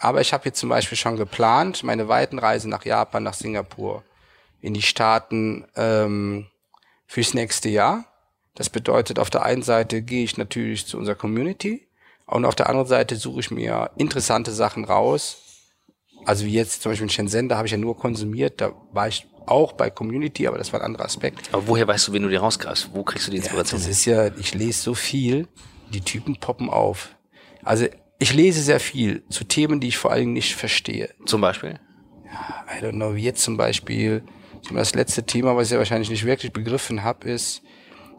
[0.00, 4.02] Aber ich habe jetzt zum Beispiel schon geplant, meine weiten Reise nach Japan, nach Singapur,
[4.60, 6.46] in die Staaten ähm,
[7.06, 8.04] fürs nächste Jahr.
[8.54, 11.86] Das bedeutet, auf der einen Seite gehe ich natürlich zu unserer Community
[12.26, 15.42] und auf der anderen Seite suche ich mir interessante Sachen raus,
[16.24, 19.06] also wie jetzt zum Beispiel in Shenzhen, da habe ich ja nur konsumiert, da war
[19.08, 21.50] ich auch bei Community, aber das war ein anderer Aspekt.
[21.52, 22.90] Aber woher weißt du, wen du dir rausgreifst?
[22.94, 23.78] Wo kriegst du die Ja, Inspiration?
[23.80, 25.46] das ist ja, ich lese so viel,
[25.92, 27.14] die Typen poppen auf.
[27.62, 27.86] Also
[28.18, 31.14] ich lese sehr viel zu Themen, die ich vor allen Dingen nicht verstehe.
[31.26, 31.78] Zum Beispiel?
[32.24, 34.24] I don't know, wie jetzt zum Beispiel,
[34.74, 37.62] das letzte Thema, was ich ja wahrscheinlich nicht wirklich begriffen habe, ist,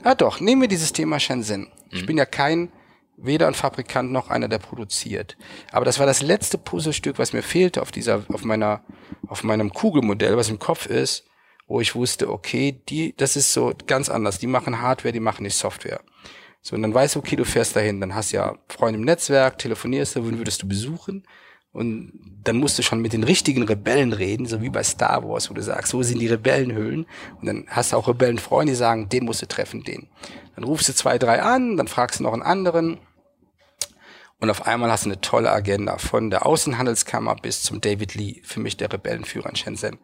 [0.03, 1.71] ah doch, nehmen wir dieses Thema Shenzhen.
[1.91, 2.71] Ich bin ja kein,
[3.17, 5.37] weder ein Fabrikant noch einer, der produziert.
[5.71, 8.83] Aber das war das letzte Puzzlestück, was mir fehlte auf dieser, auf meiner,
[9.27, 11.25] auf meinem Kugelmodell, was im Kopf ist,
[11.67, 14.39] wo ich wusste, okay, die, das ist so ganz anders.
[14.39, 16.01] Die machen Hardware, die machen nicht Software.
[16.61, 19.57] So, und dann weißt du, okay, du fährst dahin, dann hast ja Freunde im Netzwerk,
[19.57, 21.23] telefonierst du, wen würdest du besuchen?
[21.71, 25.49] Und dann musst du schon mit den richtigen Rebellen reden, so wie bei Star Wars,
[25.49, 27.05] wo du sagst, wo sind die Rebellenhöhlen?
[27.39, 30.07] Und dann hast du auch Rebellenfreunde, die sagen, den musst du treffen, den.
[30.55, 32.99] Dann rufst du zwei, drei an, dann fragst du noch einen anderen.
[34.39, 38.41] Und auf einmal hast du eine tolle Agenda von der Außenhandelskammer bis zum David Lee,
[38.43, 39.99] für mich der Rebellenführer in Shenzhen.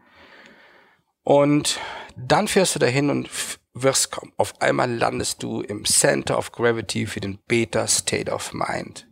[1.24, 1.80] Und
[2.18, 3.30] dann fährst du dahin und
[3.74, 4.34] wirst kommen.
[4.38, 9.08] Auf einmal landest du im Center of Gravity für den Beta State of Mind.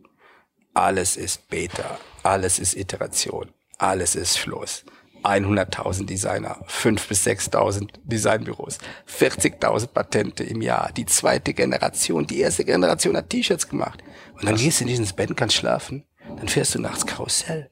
[0.74, 4.84] Alles ist Beta, alles ist Iteration, alles ist Fluss.
[5.22, 12.64] 100.000 Designer, 5.000 bis 6.000 Designbüros, 40.000 Patente im Jahr, die zweite Generation, die erste
[12.64, 14.02] Generation hat T-Shirts gemacht.
[14.34, 17.70] Und dann gehst du in dieses Bett, kannst schlafen, dann fährst du nachts Karussell.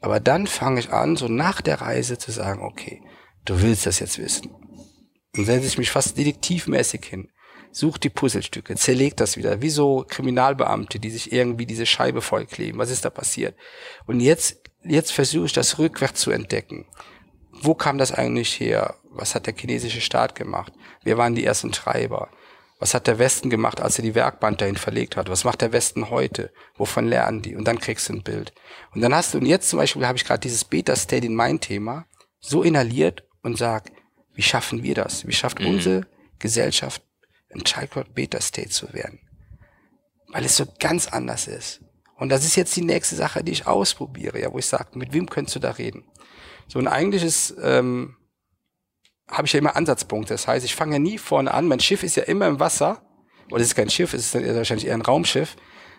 [0.00, 3.02] Aber dann fange ich an, so nach der Reise zu sagen, okay,
[3.44, 4.50] du willst das jetzt wissen.
[5.36, 7.28] Und setze ich mich fast detektivmäßig hin,
[7.72, 12.78] such die Puzzlestücke, zerleg das wieder, wie so Kriminalbeamte, die sich irgendwie diese Scheibe vollkleben.
[12.78, 13.56] Was ist da passiert?
[14.06, 16.86] Und jetzt, jetzt versuche ich das rückwärts zu entdecken.
[17.52, 18.96] Wo kam das eigentlich her?
[19.10, 20.72] Was hat der chinesische Staat gemacht?
[21.02, 22.28] Wer waren die ersten Treiber?
[22.78, 25.28] Was hat der Westen gemacht, als er die Werkband dahin verlegt hat?
[25.28, 26.52] Was macht der Westen heute?
[26.76, 27.56] Wovon lernen die?
[27.56, 28.52] Und dann kriegst du ein Bild.
[28.94, 31.58] Und dann hast du, und jetzt zum Beispiel habe ich gerade dieses Beta-State in mein
[31.58, 32.06] Thema
[32.38, 33.90] so inhaliert und sag,
[34.34, 35.26] wie schaffen wir das?
[35.26, 35.66] Wie schafft mhm.
[35.66, 36.06] unsere
[36.38, 37.02] Gesellschaft
[37.50, 39.20] ein Childcode Beta State zu werden.
[40.28, 41.80] Weil es so ganz anders ist.
[42.16, 45.12] Und das ist jetzt die nächste Sache, die ich ausprobiere, ja, wo ich sage, mit
[45.12, 46.04] wem könntest du da reden?
[46.66, 48.16] So ein eigentliches ähm,
[49.28, 50.34] habe ich ja immer Ansatzpunkte.
[50.34, 51.66] Das heißt, ich fange ja nie vorne an.
[51.66, 53.02] Mein Schiff ist ja immer im Wasser.
[53.50, 55.56] Oder es ist kein Schiff, es ist wahrscheinlich eher ein Raumschiff.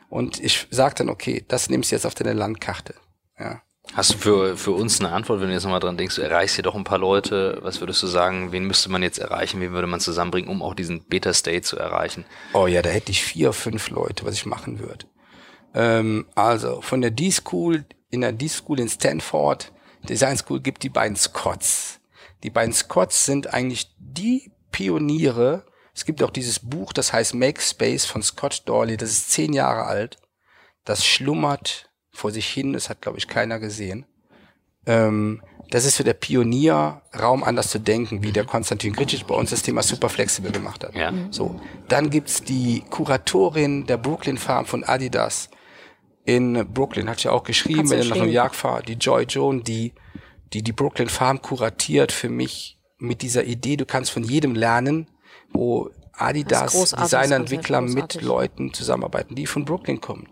[0.10, 2.96] Und ich sage dann, okay, das nimmst du jetzt auf deine Landkarte.
[3.40, 3.62] Ja.
[3.94, 6.56] Hast du für, für uns eine Antwort, wenn du jetzt nochmal dran denkst, du erreichst
[6.56, 9.72] hier doch ein paar Leute, was würdest du sagen, wen müsste man jetzt erreichen, wen
[9.72, 12.26] würde man zusammenbringen, um auch diesen Beta-State zu erreichen?
[12.54, 15.06] Oh ja, da hätte ich vier, fünf Leute, was ich machen würde.
[15.74, 19.72] Ähm, also von der D-School, in der D-School in Stanford,
[20.08, 22.00] Design School gibt die beiden Scotts.
[22.44, 25.66] Die beiden Scotts sind eigentlich die Pioniere.
[25.94, 29.52] Es gibt auch dieses Buch, das heißt Make Space von Scott Dorley, das ist zehn
[29.52, 30.18] Jahre alt.
[30.86, 31.89] Das schlummert
[32.20, 32.74] vor sich hin.
[32.74, 34.06] Das hat, glaube ich, keiner gesehen.
[34.86, 35.42] Ähm,
[35.72, 39.52] das ist für der Pionier, Raum anders zu denken, wie der Konstantin Gricic bei uns
[39.52, 40.96] das Thema super flexibel gemacht hat.
[40.96, 41.14] Ja.
[41.30, 41.60] So.
[41.88, 45.50] Dann gibt's die Kuratorin der Brooklyn Farm von Adidas
[46.26, 49.64] in Brooklyn, hat ja auch geschrieben, wenn ihr nach New York fahrt, die Joy Joan,
[49.64, 49.94] die,
[50.54, 55.08] die die Brooklyn Farm kuratiert für mich mit dieser Idee, du kannst von jedem lernen,
[55.52, 60.28] wo Adidas, Designentwickler mit Leuten zusammenarbeiten, die von Brooklyn kommen.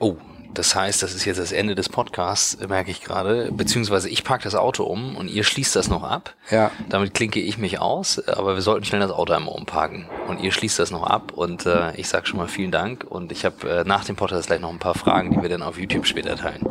[0.00, 0.18] Oh,
[0.54, 3.50] das heißt, das ist jetzt das Ende des Podcasts, merke ich gerade.
[3.52, 6.34] Beziehungsweise ich parke das Auto um und ihr schließt das noch ab.
[6.50, 6.70] Ja.
[6.88, 10.06] Damit klinke ich mich aus, aber wir sollten schnell das Auto einmal umparken.
[10.28, 13.04] Und ihr schließt das noch ab und äh, ich sage schon mal vielen Dank.
[13.08, 15.62] Und ich habe äh, nach dem Podcast gleich noch ein paar Fragen, die wir dann
[15.62, 16.66] auf YouTube später teilen.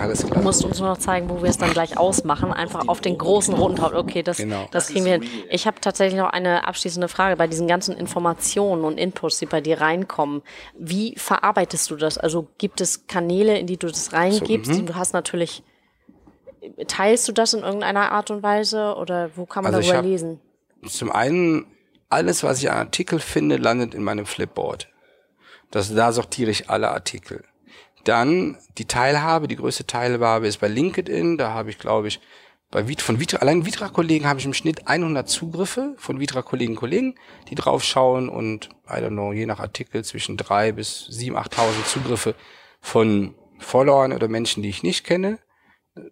[0.00, 0.38] Alles klar.
[0.38, 2.52] Du musst uns nur noch zeigen, wo wir es dann gleich ausmachen.
[2.52, 3.94] Einfach auf den großen roten Taut.
[3.94, 4.66] Okay, das, genau.
[4.70, 5.24] das kriegen wir hin.
[5.50, 9.60] Ich habe tatsächlich noch eine abschließende Frage bei diesen ganzen Informationen und Inputs, die bei
[9.60, 10.42] dir reinkommen.
[10.76, 12.18] Wie verarbeitest du das?
[12.18, 14.72] Also gibt es Kanäle, in die du das reingibst?
[14.72, 14.86] So, mhm.
[14.86, 15.62] du hast natürlich,
[16.86, 20.40] teilst du das in irgendeiner Art und Weise oder wo kann man also darüber lesen?
[20.86, 21.66] Zum einen,
[22.08, 24.88] alles, was ich an Artikel finde, landet in meinem Flipboard.
[25.70, 27.44] Das, da sortiere ich alle Artikel.
[28.04, 31.38] Dann die Teilhabe, die größte Teilhabe ist bei LinkedIn.
[31.38, 32.20] Da habe ich, glaube ich,
[32.70, 37.14] bei Vitra, von Vitra, allein Vitra-Kollegen habe ich im Schnitt 100 Zugriffe von Vitra-Kollegen, Kollegen,
[37.48, 42.34] die draufschauen und, I don't know, je nach Artikel zwischen drei bis sieben, 8.000 Zugriffe
[42.84, 45.38] von Followern oder Menschen, die ich nicht kenne.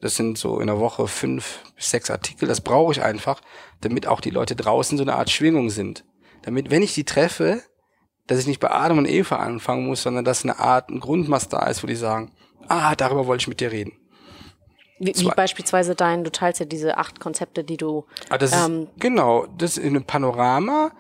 [0.01, 2.49] Das sind so in der Woche fünf bis sechs Artikel.
[2.49, 3.43] Das brauche ich einfach,
[3.83, 6.05] damit auch die Leute draußen so eine Art Schwingung sind.
[6.43, 7.61] Damit, wenn ich die treffe,
[8.27, 11.51] dass ich nicht bei Adam und Eva anfangen muss, sondern dass eine Art, ein Grundmaß
[11.51, 12.33] da ist, wo die sagen,
[12.69, 13.93] ah, darüber wollte ich mit dir reden.
[14.99, 18.07] Wie, wie beispielsweise dein, du teilst ja diese acht Konzepte, die du.
[18.31, 20.93] Ah, das ähm, ist, genau, das ist in einem Panorama.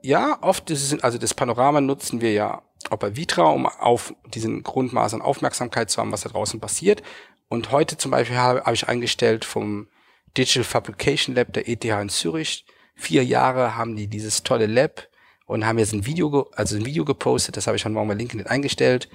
[0.00, 4.14] Ja, oft ist es, also das Panorama nutzen wir ja auch bei Vitra, um auf
[4.34, 7.02] diesen Grundmaß an Aufmerksamkeit zu haben, was da draußen passiert.
[7.48, 9.88] Und heute zum Beispiel habe, habe ich eingestellt vom
[10.36, 12.64] Digital Fabrication Lab der ETH in Zürich.
[12.94, 15.08] Vier Jahre haben die dieses tolle Lab
[15.46, 18.14] und haben jetzt ein Video, also ein Video gepostet, das habe ich schon morgen bei
[18.14, 19.08] LinkedIn eingestellt,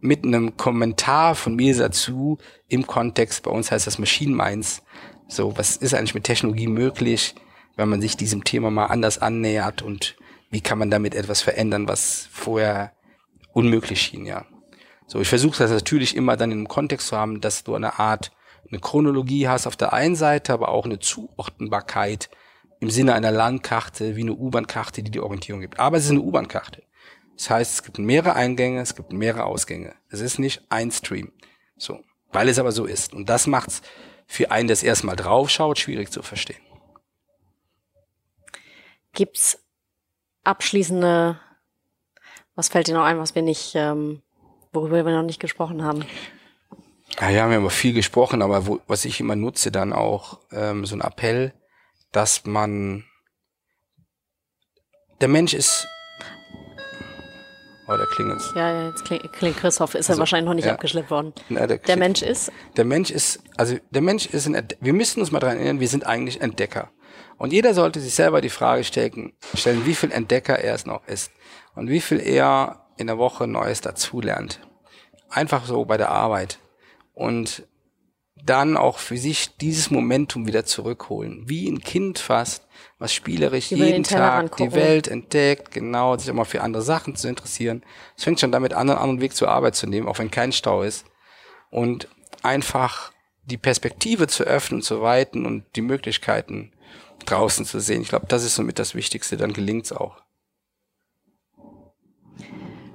[0.00, 2.38] mit einem Kommentar von mir dazu
[2.68, 4.82] im Kontext, bei uns heißt das Machine Minds.
[5.28, 7.34] So, was ist eigentlich mit Technologie möglich,
[7.76, 10.16] wenn man sich diesem Thema mal anders annähert und
[10.50, 12.92] wie kann man damit etwas verändern, was vorher
[13.58, 14.46] unmöglich schien, ja.
[15.08, 18.30] So, ich versuche das natürlich immer dann im Kontext zu haben, dass du eine Art,
[18.70, 22.30] eine Chronologie hast auf der einen Seite, aber auch eine Zuordnbarkeit
[22.78, 25.80] im Sinne einer Landkarte wie eine U-Bahn-Karte, die die Orientierung gibt.
[25.80, 26.84] Aber es ist eine U-Bahn-Karte.
[27.36, 29.94] Das heißt, es gibt mehrere Eingänge, es gibt mehrere Ausgänge.
[30.08, 31.32] Es ist nicht ein Stream.
[31.76, 32.00] So.
[32.30, 33.12] Weil es aber so ist.
[33.12, 33.82] Und das macht's
[34.26, 36.60] für einen, der es erstmal draufschaut, schwierig zu verstehen.
[39.14, 39.58] Gibt's
[40.44, 41.40] abschließende,
[42.58, 44.20] was fällt dir noch ein, was wir nicht, ähm,
[44.72, 46.04] worüber wir noch nicht gesprochen haben?
[47.20, 50.40] Ja, ja, wir haben über viel gesprochen, aber wo, was ich immer nutze, dann auch
[50.50, 51.54] ähm, so ein Appell,
[52.10, 53.04] dass man
[55.20, 55.86] der Mensch ist
[57.90, 58.52] Oh, da klingelt's.
[58.54, 60.74] Ja, jetzt klingt, klingt Christoph, ist also, er wahrscheinlich noch nicht ja.
[60.74, 61.32] abgeschleppt worden.
[61.48, 62.52] Na, der, der Mensch ist?
[62.76, 65.88] Der Mensch ist, also der Mensch ist ein, wir müssen uns mal daran erinnern, wir
[65.88, 66.90] sind eigentlich Entdecker.
[67.38, 71.06] Und jeder sollte sich selber die Frage stellen, stellen, wie viel Entdecker er es noch
[71.06, 71.30] ist
[71.78, 74.60] und wie viel er in der Woche Neues dazulernt.
[75.30, 76.58] Einfach so bei der Arbeit.
[77.14, 77.62] Und
[78.44, 81.48] dann auch für sich dieses Momentum wieder zurückholen.
[81.48, 82.66] Wie ein Kind fast,
[82.98, 87.28] was spielerisch Über jeden Tag die Welt entdeckt, genau, sich immer für andere Sachen zu
[87.28, 87.84] interessieren.
[88.16, 90.52] Es fängt schon damit an, einen anderen Weg zur Arbeit zu nehmen, auch wenn kein
[90.52, 91.06] Stau ist.
[91.70, 92.08] Und
[92.42, 93.12] einfach
[93.44, 96.72] die Perspektive zu öffnen, zu weiten und die Möglichkeiten
[97.24, 98.02] draußen zu sehen.
[98.02, 100.22] Ich glaube, das ist somit das Wichtigste, dann gelingt's auch.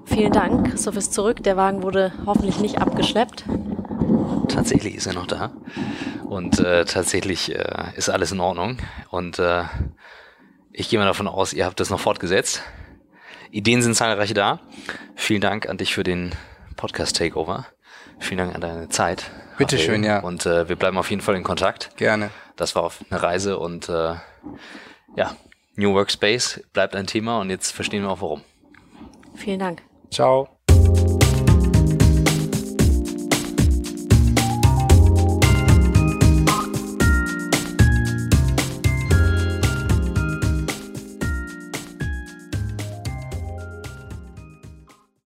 [0.06, 0.72] Vielen Dank.
[0.72, 1.44] Christoph ist zurück.
[1.44, 3.46] Der Wagen wurde hoffentlich nicht abgeschleppt.
[4.50, 5.52] Tatsächlich ist er noch da.
[6.26, 8.78] Und äh, tatsächlich äh, ist alles in Ordnung.
[9.10, 9.64] Und äh,
[10.72, 12.64] ich gehe mal davon aus, ihr habt das noch fortgesetzt.
[13.52, 14.60] Ideen sind zahlreiche da.
[15.16, 16.32] Vielen Dank an dich für den
[16.76, 17.68] Podcast-Takeover.
[18.20, 19.30] Vielen Dank an deine Zeit.
[19.58, 20.20] Bitteschön, ja.
[20.20, 21.96] Und äh, wir bleiben auf jeden Fall in Kontakt.
[21.98, 22.32] Gerne.
[22.56, 24.16] Das war auf eine Reise und äh,
[25.16, 25.36] ja,
[25.76, 28.42] New Workspace bleibt ein Thema und jetzt verstehen wir auch warum.
[29.36, 29.82] Vielen Dank.
[30.14, 30.48] Ciao.